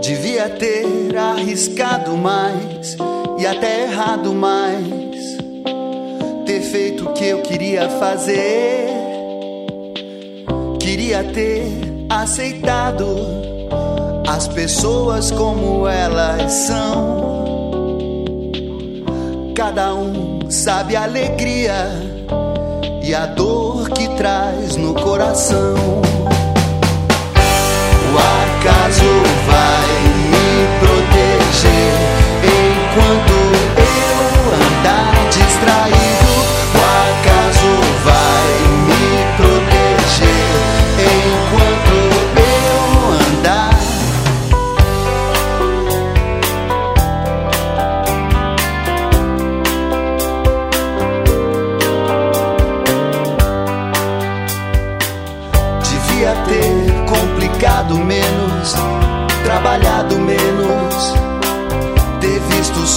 Devia 0.00 0.48
ter 0.48 1.16
arriscado 1.16 2.16
mais 2.16 2.96
e 3.36 3.48
até 3.48 3.82
errado 3.82 4.32
mais 4.32 5.02
ter 6.46 6.60
feito 6.60 7.08
o 7.08 7.12
que 7.12 7.24
eu 7.24 7.42
queria 7.42 7.88
fazer. 7.88 8.91
Aceitado 12.22 13.16
as 14.28 14.46
pessoas 14.46 15.32
como 15.32 15.88
elas 15.88 16.52
são. 16.52 17.20
Cada 19.56 19.92
um 19.94 20.38
sabe 20.48 20.94
a 20.94 21.02
alegria 21.02 21.88
e 23.02 23.12
a 23.12 23.26
dor 23.26 23.90
que 23.90 24.08
traz 24.10 24.76
no 24.76 24.94
coração. 24.94 25.74
O 28.06 28.18
acaso 28.18 29.12
vai 29.48 29.88
me 30.30 30.68
proteger 30.78 31.94
enquanto 32.46 33.34
eu 33.78 34.54
andar 34.54 35.28
distraído. 35.30 36.01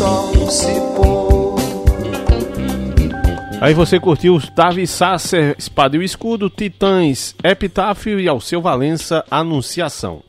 sol 0.00 0.50
se 0.50 0.72
pôr. 0.96 1.60
Aí 3.60 3.74
você 3.74 4.00
curtiu 4.00 4.40
Davi 4.54 4.86
Sasser, 4.86 5.54
Espada 5.58 5.94
e 5.94 5.98
o 5.98 6.02
Escudo, 6.02 6.48
Titãs, 6.48 7.34
Epitáfio 7.44 8.18
e 8.18 8.26
Alceu 8.26 8.62
Valença, 8.62 9.22
Anunciação. 9.30 10.22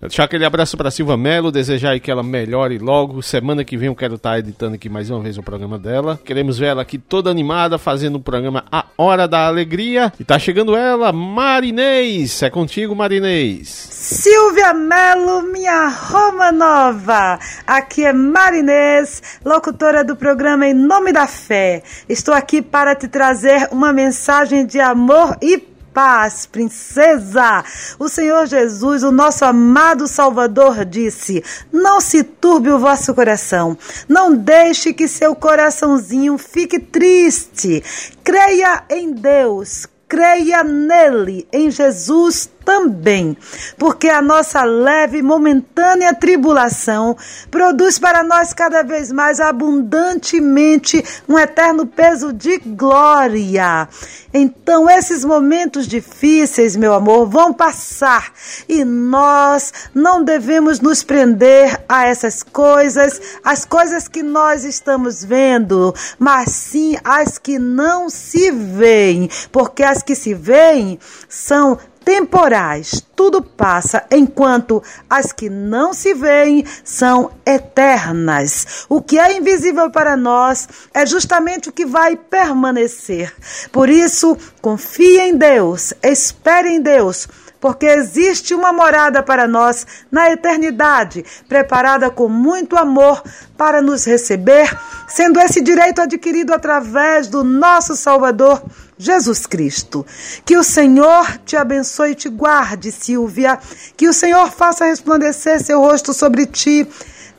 Deixar 0.00 0.24
aquele 0.24 0.44
abraço 0.44 0.76
para 0.76 0.92
Silva 0.92 1.16
Melo, 1.16 1.50
desejar 1.50 1.90
aí 1.90 2.00
que 2.00 2.10
ela 2.10 2.22
melhore 2.22 2.78
logo. 2.78 3.20
Semana 3.20 3.64
que 3.64 3.76
vem 3.76 3.88
eu 3.88 3.96
quero 3.96 4.14
estar 4.14 4.38
editando 4.38 4.76
aqui 4.76 4.88
mais 4.88 5.10
uma 5.10 5.20
vez 5.20 5.36
o 5.36 5.42
programa 5.42 5.76
dela. 5.76 6.20
Queremos 6.24 6.56
ver 6.56 6.66
ela 6.66 6.82
aqui 6.82 6.98
toda 6.98 7.30
animada, 7.30 7.78
fazendo 7.78 8.14
o 8.16 8.20
programa 8.20 8.64
A 8.70 8.84
Hora 8.96 9.26
da 9.26 9.46
Alegria. 9.46 10.12
E 10.20 10.24
tá 10.24 10.38
chegando 10.38 10.76
ela, 10.76 11.12
Marinês. 11.12 12.40
É 12.44 12.48
contigo, 12.48 12.94
Marinês. 12.94 13.68
Silvia 13.68 14.72
Melo, 14.72 15.42
minha 15.42 15.88
Roma 15.88 16.52
Nova. 16.52 17.38
Aqui 17.66 18.04
é 18.04 18.12
Marinês, 18.12 19.40
locutora 19.44 20.04
do 20.04 20.14
programa 20.14 20.64
Em 20.64 20.74
Nome 20.74 21.12
da 21.12 21.26
Fé. 21.26 21.82
Estou 22.08 22.32
aqui 22.32 22.62
para 22.62 22.94
te 22.94 23.08
trazer 23.08 23.68
uma 23.72 23.92
mensagem 23.92 24.64
de 24.64 24.78
amor 24.78 25.36
e 25.42 25.76
paz, 25.98 26.46
princesa. 26.46 27.64
O 27.98 28.08
Senhor 28.08 28.46
Jesus, 28.46 29.02
o 29.02 29.10
nosso 29.10 29.44
amado 29.44 30.06
Salvador, 30.06 30.84
disse: 30.84 31.42
Não 31.72 32.00
se 32.00 32.22
turbe 32.22 32.70
o 32.70 32.78
vosso 32.78 33.12
coração, 33.12 33.76
não 34.08 34.32
deixe 34.32 34.92
que 34.92 35.08
seu 35.08 35.34
coraçãozinho 35.34 36.38
fique 36.38 36.78
triste. 36.78 37.82
Creia 38.22 38.84
em 38.88 39.12
Deus, 39.12 39.88
creia 40.06 40.62
nele, 40.62 41.48
em 41.52 41.68
Jesus 41.68 42.48
também, 42.68 43.34
porque 43.78 44.10
a 44.10 44.20
nossa 44.20 44.62
leve 44.62 45.16
e 45.16 45.22
momentânea 45.22 46.12
tribulação 46.12 47.16
produz 47.50 47.98
para 47.98 48.22
nós 48.22 48.52
cada 48.52 48.82
vez 48.82 49.10
mais 49.10 49.40
abundantemente 49.40 51.02
um 51.26 51.38
eterno 51.38 51.86
peso 51.86 52.30
de 52.30 52.58
glória. 52.58 53.88
Então, 54.34 54.90
esses 54.90 55.24
momentos 55.24 55.86
difíceis, 55.86 56.76
meu 56.76 56.92
amor, 56.92 57.26
vão 57.26 57.54
passar 57.54 58.30
e 58.68 58.84
nós 58.84 59.72
não 59.94 60.22
devemos 60.22 60.78
nos 60.78 61.02
prender 61.02 61.82
a 61.88 62.06
essas 62.06 62.42
coisas, 62.42 63.18
as 63.42 63.64
coisas 63.64 64.06
que 64.06 64.22
nós 64.22 64.64
estamos 64.64 65.24
vendo, 65.24 65.94
mas 66.18 66.50
sim 66.50 66.98
as 67.02 67.38
que 67.38 67.58
não 67.58 68.10
se 68.10 68.50
veem, 68.50 69.30
porque 69.50 69.82
as 69.82 70.02
que 70.02 70.14
se 70.14 70.34
veem 70.34 70.98
são 71.30 71.78
temporais, 72.08 73.04
tudo 73.14 73.42
passa, 73.42 74.02
enquanto 74.10 74.82
as 75.10 75.30
que 75.30 75.50
não 75.50 75.92
se 75.92 76.14
veem 76.14 76.64
são 76.82 77.32
eternas. 77.44 78.86
O 78.88 79.02
que 79.02 79.18
é 79.18 79.36
invisível 79.36 79.90
para 79.90 80.16
nós 80.16 80.66
é 80.94 81.04
justamente 81.04 81.68
o 81.68 81.72
que 81.72 81.84
vai 81.84 82.16
permanecer. 82.16 83.30
Por 83.70 83.90
isso, 83.90 84.38
confie 84.62 85.20
em 85.20 85.36
Deus, 85.36 85.92
espere 86.02 86.70
em 86.70 86.80
Deus 86.80 87.28
porque 87.60 87.86
existe 87.86 88.54
uma 88.54 88.72
morada 88.72 89.20
para 89.20 89.48
nós 89.48 89.84
na 90.12 90.30
eternidade, 90.30 91.24
preparada 91.48 92.08
com 92.08 92.28
muito 92.28 92.76
amor 92.76 93.20
para 93.56 93.82
nos 93.82 94.04
receber, 94.04 94.70
sendo 95.08 95.40
esse 95.40 95.60
direito 95.60 96.00
adquirido 96.00 96.54
através 96.54 97.26
do 97.26 97.42
nosso 97.42 97.96
Salvador. 97.96 98.62
Jesus 98.98 99.46
Cristo. 99.46 100.04
Que 100.44 100.56
o 100.56 100.64
Senhor 100.64 101.38
te 101.46 101.56
abençoe 101.56 102.10
e 102.10 102.14
te 102.14 102.28
guarde, 102.28 102.90
Silvia. 102.90 103.58
Que 103.96 104.08
o 104.08 104.12
Senhor 104.12 104.50
faça 104.50 104.86
resplandecer 104.86 105.62
seu 105.62 105.80
rosto 105.80 106.12
sobre 106.12 106.44
ti, 106.46 106.86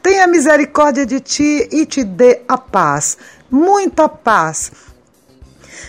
tenha 0.01 0.25
misericórdia 0.27 1.05
de 1.05 1.19
ti 1.19 1.67
e 1.71 1.85
te 1.85 2.03
dê 2.03 2.41
a 2.47 2.57
paz. 2.57 3.17
Muita 3.51 4.07
paz. 4.07 4.71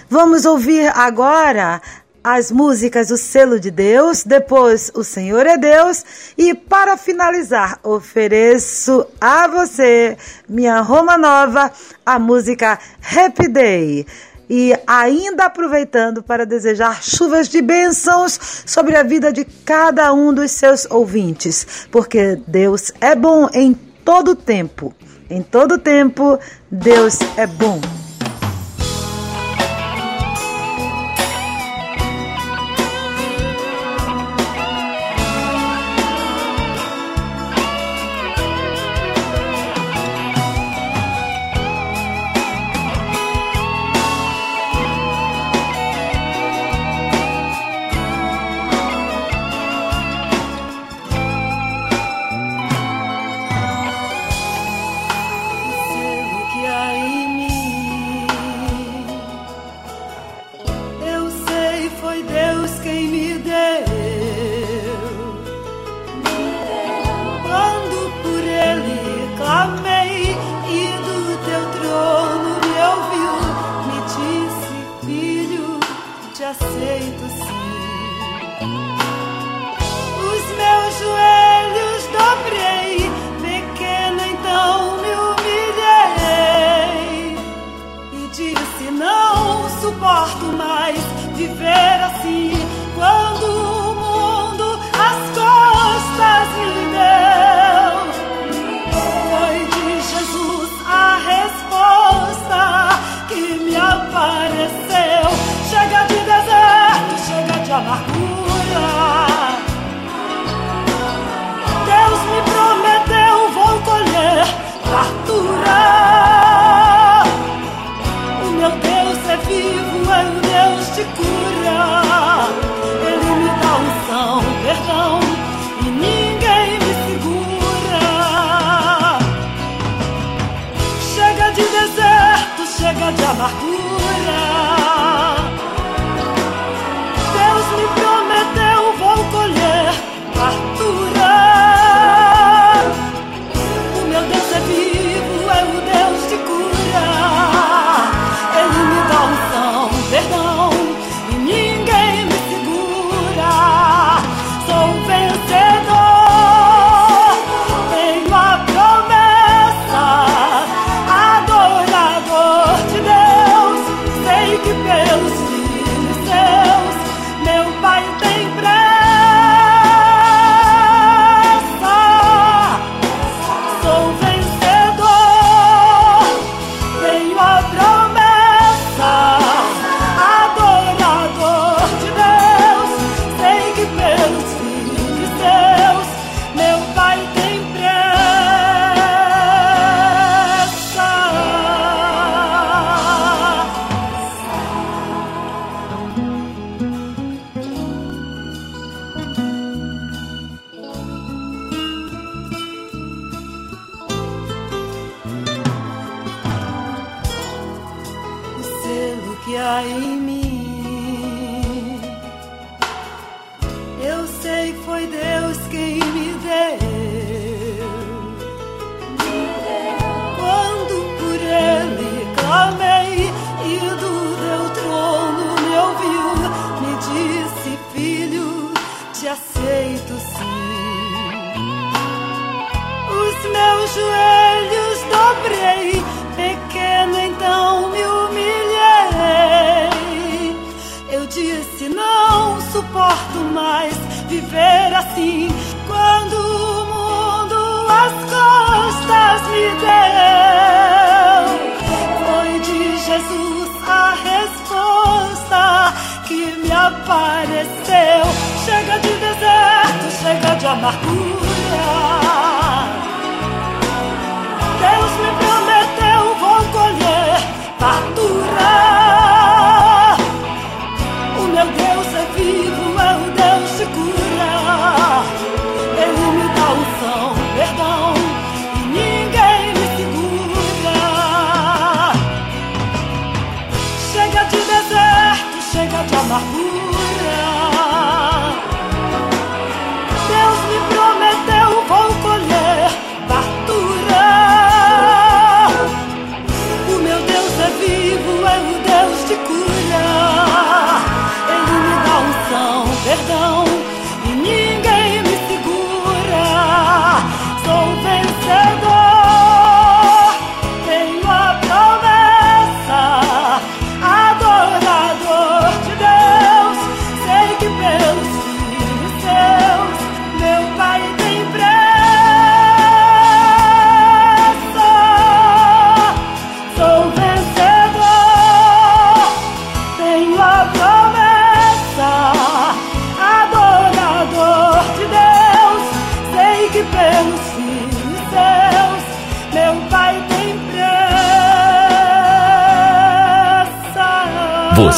Vamos 0.08 0.44
ouvir 0.44 0.88
agora 0.94 1.80
as 2.22 2.50
músicas 2.50 3.08
do 3.08 3.16
selo 3.16 3.58
de 3.58 3.70
Deus, 3.70 4.24
depois 4.24 4.90
o 4.94 5.02
Senhor 5.02 5.46
é 5.46 5.56
Deus 5.56 6.04
e 6.36 6.54
para 6.54 6.96
finalizar 6.96 7.78
ofereço 7.82 9.06
a 9.20 9.48
você, 9.48 10.16
minha 10.48 10.80
Roma 10.80 11.16
Nova, 11.16 11.72
a 12.04 12.18
música 12.18 12.78
Happy 13.02 13.48
Day. 13.48 14.06
E 14.52 14.76
ainda 14.84 15.44
aproveitando 15.44 16.24
para 16.24 16.44
desejar 16.44 17.00
chuvas 17.04 17.48
de 17.48 17.62
bênçãos 17.62 18.64
sobre 18.66 18.96
a 18.96 19.04
vida 19.04 19.32
de 19.32 19.44
cada 19.44 20.12
um 20.12 20.34
dos 20.34 20.50
seus 20.50 20.90
ouvintes, 20.90 21.86
porque 21.88 22.36
Deus 22.48 22.90
é 23.00 23.14
bom 23.14 23.48
em 23.54 23.72
todo 24.04 24.34
tempo. 24.34 24.92
Em 25.30 25.40
todo 25.40 25.78
tempo, 25.78 26.36
Deus 26.68 27.16
é 27.36 27.46
bom. 27.46 27.80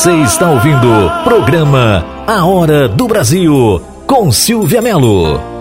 Você 0.03 0.14
está 0.22 0.50
ouvindo 0.50 0.88
o 0.88 1.22
programa 1.22 2.05
A 2.26 2.44
Hora 2.44 2.88
do 2.88 3.07
Brasil 3.07 3.80
com 4.05 4.32
Silvia 4.32 4.82
Melo. 4.82 5.51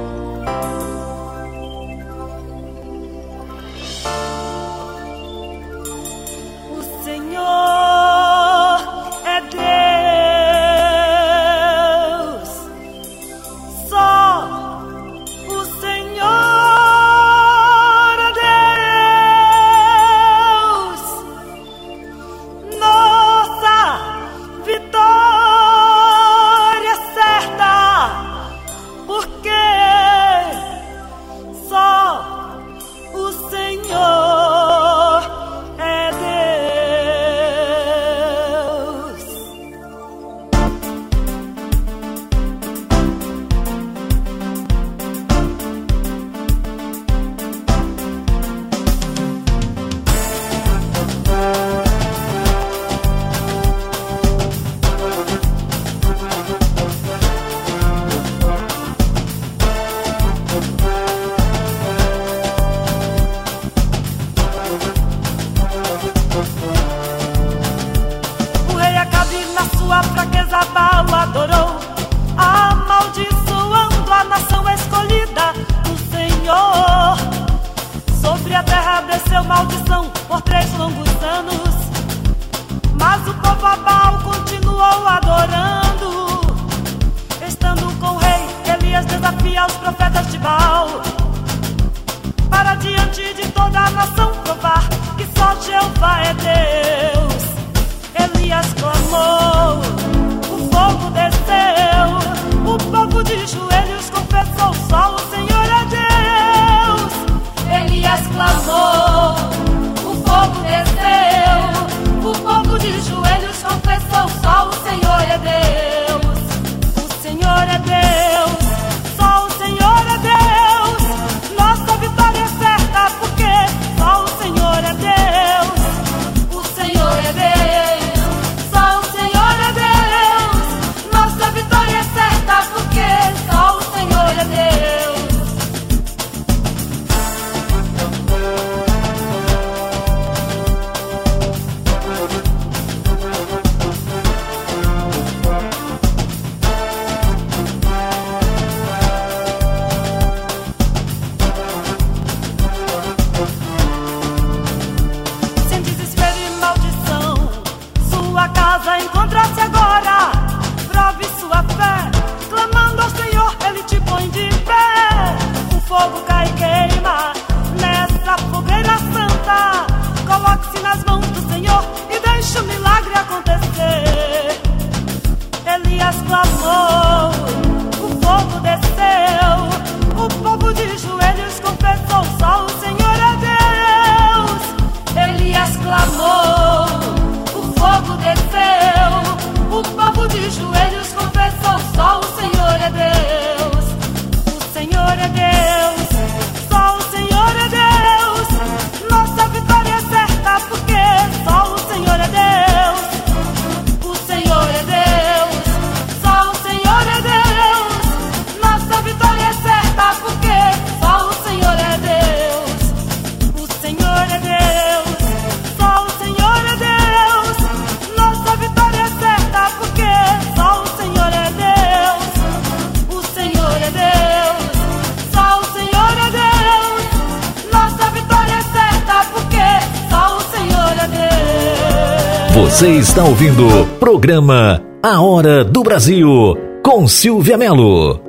Você 232.81 232.93
está 232.93 233.23
ouvindo 233.23 233.67
o 233.67 233.85
programa 233.99 234.81
A 235.03 235.21
Hora 235.21 235.63
do 235.63 235.83
Brasil 235.83 236.57
com 236.83 237.07
Silvia 237.07 237.55
Melo. 237.55 238.20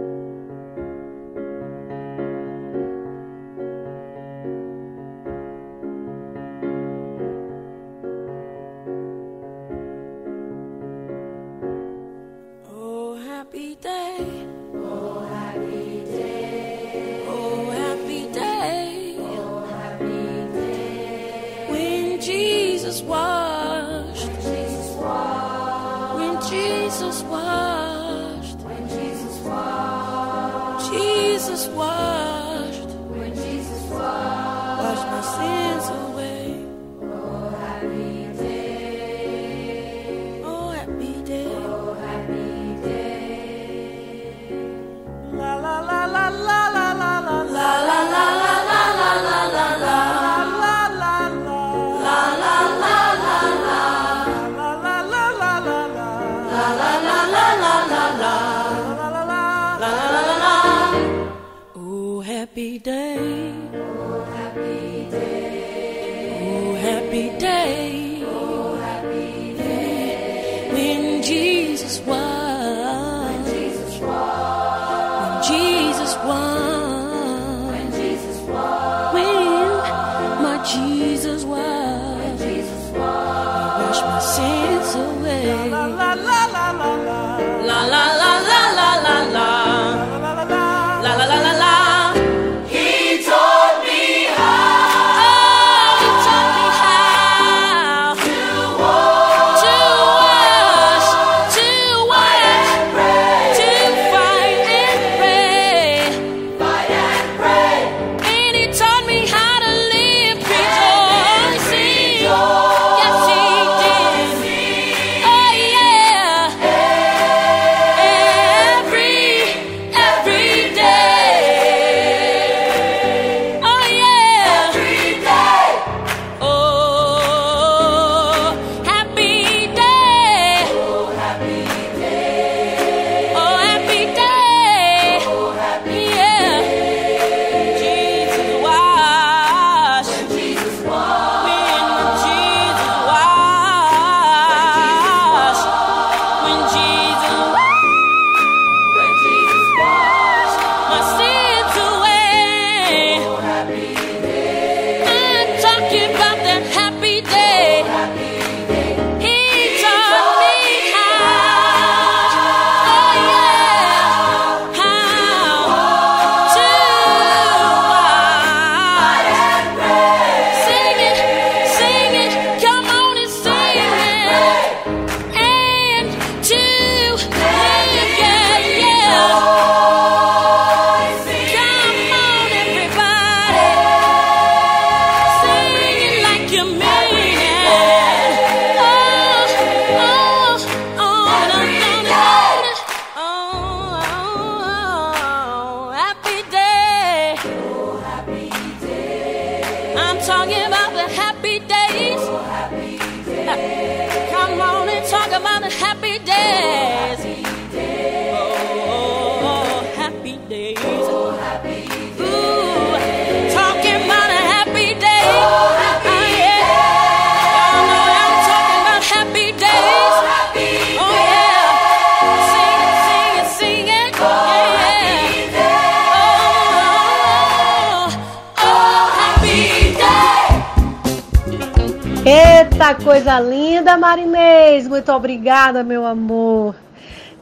Coisa 232.97 233.41
linda, 233.41 233.97
Marinês! 233.97 234.87
Muito 234.87 235.11
obrigada, 235.13 235.83
meu 235.83 236.05
amor. 236.07 236.75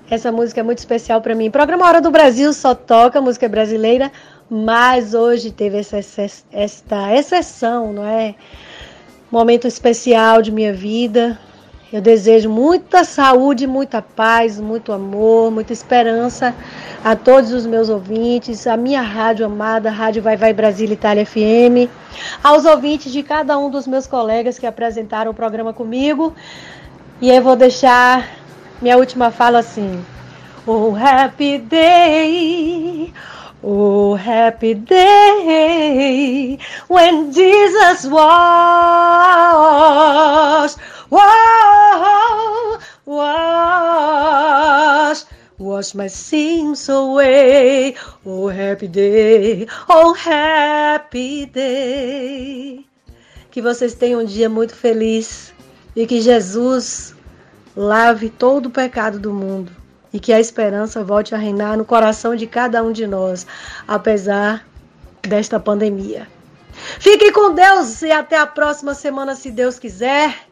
Essa 0.08 0.30
música 0.32 0.60
é 0.60 0.62
muito 0.62 0.78
especial 0.78 1.20
para 1.20 1.34
mim. 1.34 1.50
Programa 1.50 1.86
Hora 1.86 2.00
do 2.00 2.10
Brasil 2.10 2.52
só 2.52 2.74
toca 2.74 3.20
música 3.20 3.48
brasileira, 3.48 4.10
mas 4.48 5.12
hoje 5.12 5.50
teve 5.50 5.78
essa- 5.78 5.98
esta 6.52 7.14
exceção, 7.14 7.92
não 7.92 8.04
é? 8.06 8.34
Momento 9.30 9.66
especial 9.66 10.40
de 10.40 10.50
minha 10.50 10.72
vida. 10.72 11.38
Eu 11.92 12.00
desejo 12.00 12.48
muita 12.48 13.02
saúde, 13.02 13.66
muita 13.66 14.00
paz, 14.00 14.60
muito 14.60 14.92
amor, 14.92 15.50
muita 15.50 15.72
esperança 15.72 16.54
a 17.04 17.16
todos 17.16 17.52
os 17.52 17.66
meus 17.66 17.88
ouvintes, 17.88 18.64
a 18.68 18.76
minha 18.76 19.02
rádio 19.02 19.44
amada, 19.44 19.90
Rádio 19.90 20.22
Vai 20.22 20.36
Vai 20.36 20.52
Brasília 20.52 20.94
Itália 20.94 21.26
FM, 21.26 21.90
aos 22.44 22.64
ouvintes 22.64 23.10
de 23.10 23.24
cada 23.24 23.58
um 23.58 23.68
dos 23.68 23.88
meus 23.88 24.06
colegas 24.06 24.56
que 24.56 24.66
apresentaram 24.66 25.32
o 25.32 25.34
programa 25.34 25.72
comigo. 25.72 26.32
E 27.20 27.28
eu 27.28 27.42
vou 27.42 27.56
deixar 27.56 28.28
minha 28.80 28.96
última 28.96 29.32
fala 29.32 29.58
assim. 29.58 30.04
Oh, 30.64 30.94
happy 30.94 31.58
day. 31.58 33.12
Oh, 33.62 34.14
happy 34.14 34.74
day 34.74 36.58
when 36.88 37.30
Jesus 37.30 38.06
was, 38.10 38.30
was, 41.10 42.82
was, 43.04 44.06
wash 45.58 45.94
my 45.94 46.08
sins 46.08 46.88
away. 46.88 47.96
Oh, 48.24 48.48
happy 48.48 48.88
day, 48.88 49.66
oh, 49.88 50.14
happy 50.14 51.46
day. 51.46 52.86
Que 53.50 53.60
vocês 53.60 53.94
tenham 53.94 54.20
um 54.20 54.24
dia 54.24 54.48
muito 54.48 54.74
feliz 54.74 55.52
e 55.96 56.06
que 56.06 56.20
Jesus 56.20 57.14
lave 57.76 58.30
todo 58.30 58.66
o 58.66 58.70
pecado 58.70 59.18
do 59.18 59.32
mundo 59.32 59.72
e 60.12 60.20
que 60.20 60.32
a 60.32 60.40
esperança 60.40 61.04
volte 61.04 61.34
a 61.34 61.38
reinar 61.38 61.76
no 61.76 61.84
coração 61.84 62.34
de 62.34 62.46
cada 62.46 62.82
um 62.82 62.92
de 62.92 63.06
nós, 63.06 63.46
apesar 63.86 64.66
desta 65.22 65.58
pandemia. 65.60 66.26
Fiquem 66.72 67.32
com 67.32 67.54
Deus 67.54 68.02
e 68.02 68.10
até 68.10 68.38
a 68.38 68.46
próxima 68.46 68.94
semana, 68.94 69.34
se 69.34 69.50
Deus 69.50 69.78
quiser. 69.78 70.49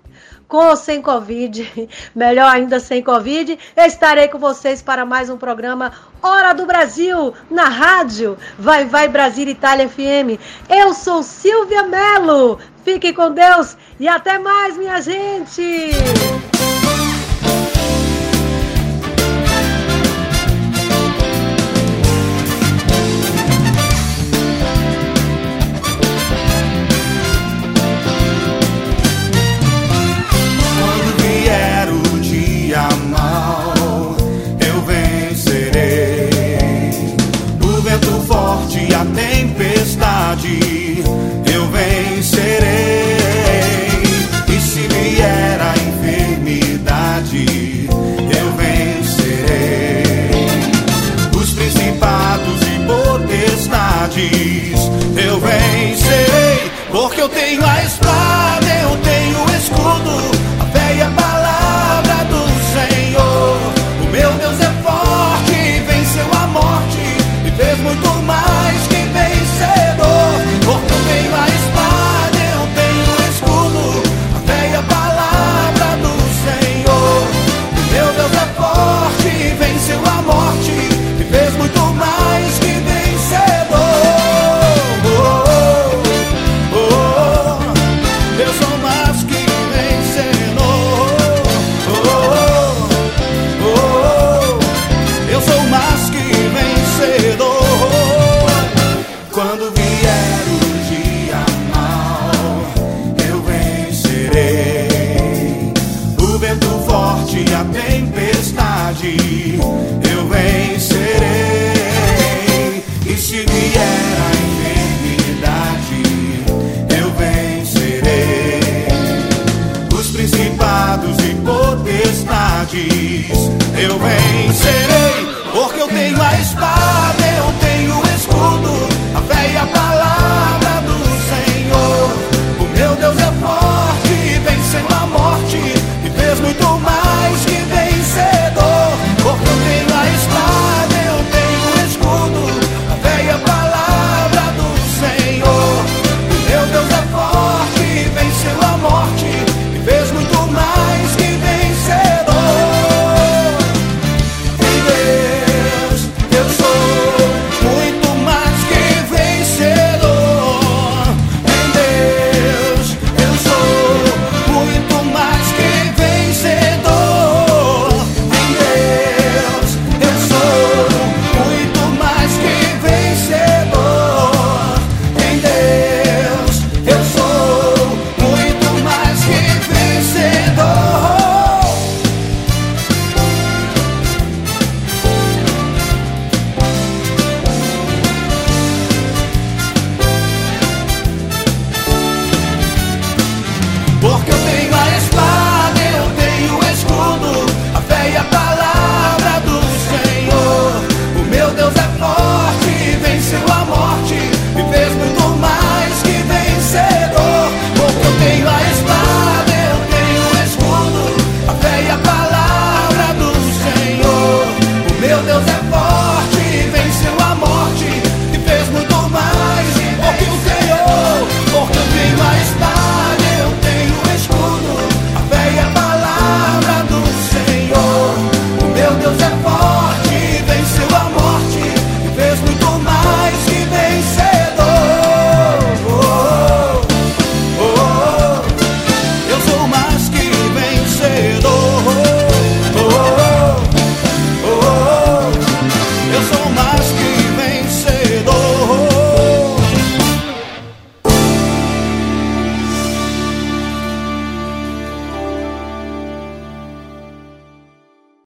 Com 0.49 0.69
ou 0.69 0.77
sem 0.77 1.03
Covid, 1.03 1.89
melhor 2.17 2.51
ainda 2.51 2.81
sem 2.81 3.03
Covid, 3.03 3.59
estarei 3.77 4.29
com 4.29 4.39
vocês 4.39 4.81
para 4.81 5.05
mais 5.05 5.29
um 5.29 5.37
programa 5.37 5.93
Hora 6.23 6.55
do 6.55 6.65
Brasil, 6.65 7.35
na 7.51 7.69
rádio 7.69 8.39
Vai 8.59 8.87
Vai 8.87 9.09
Brasil 9.09 9.47
Itália 9.47 9.87
FM. 9.87 10.41
Eu 10.71 10.95
sou 10.95 11.23
Silvia 11.23 11.83
Melo. 11.83 12.59
Fiquem 12.83 13.13
com 13.13 13.31
Deus 13.31 13.77
e 14.01 14.09
até 14.09 14.39
mais, 14.39 14.79
minha 14.79 15.03
gente! 15.03 15.91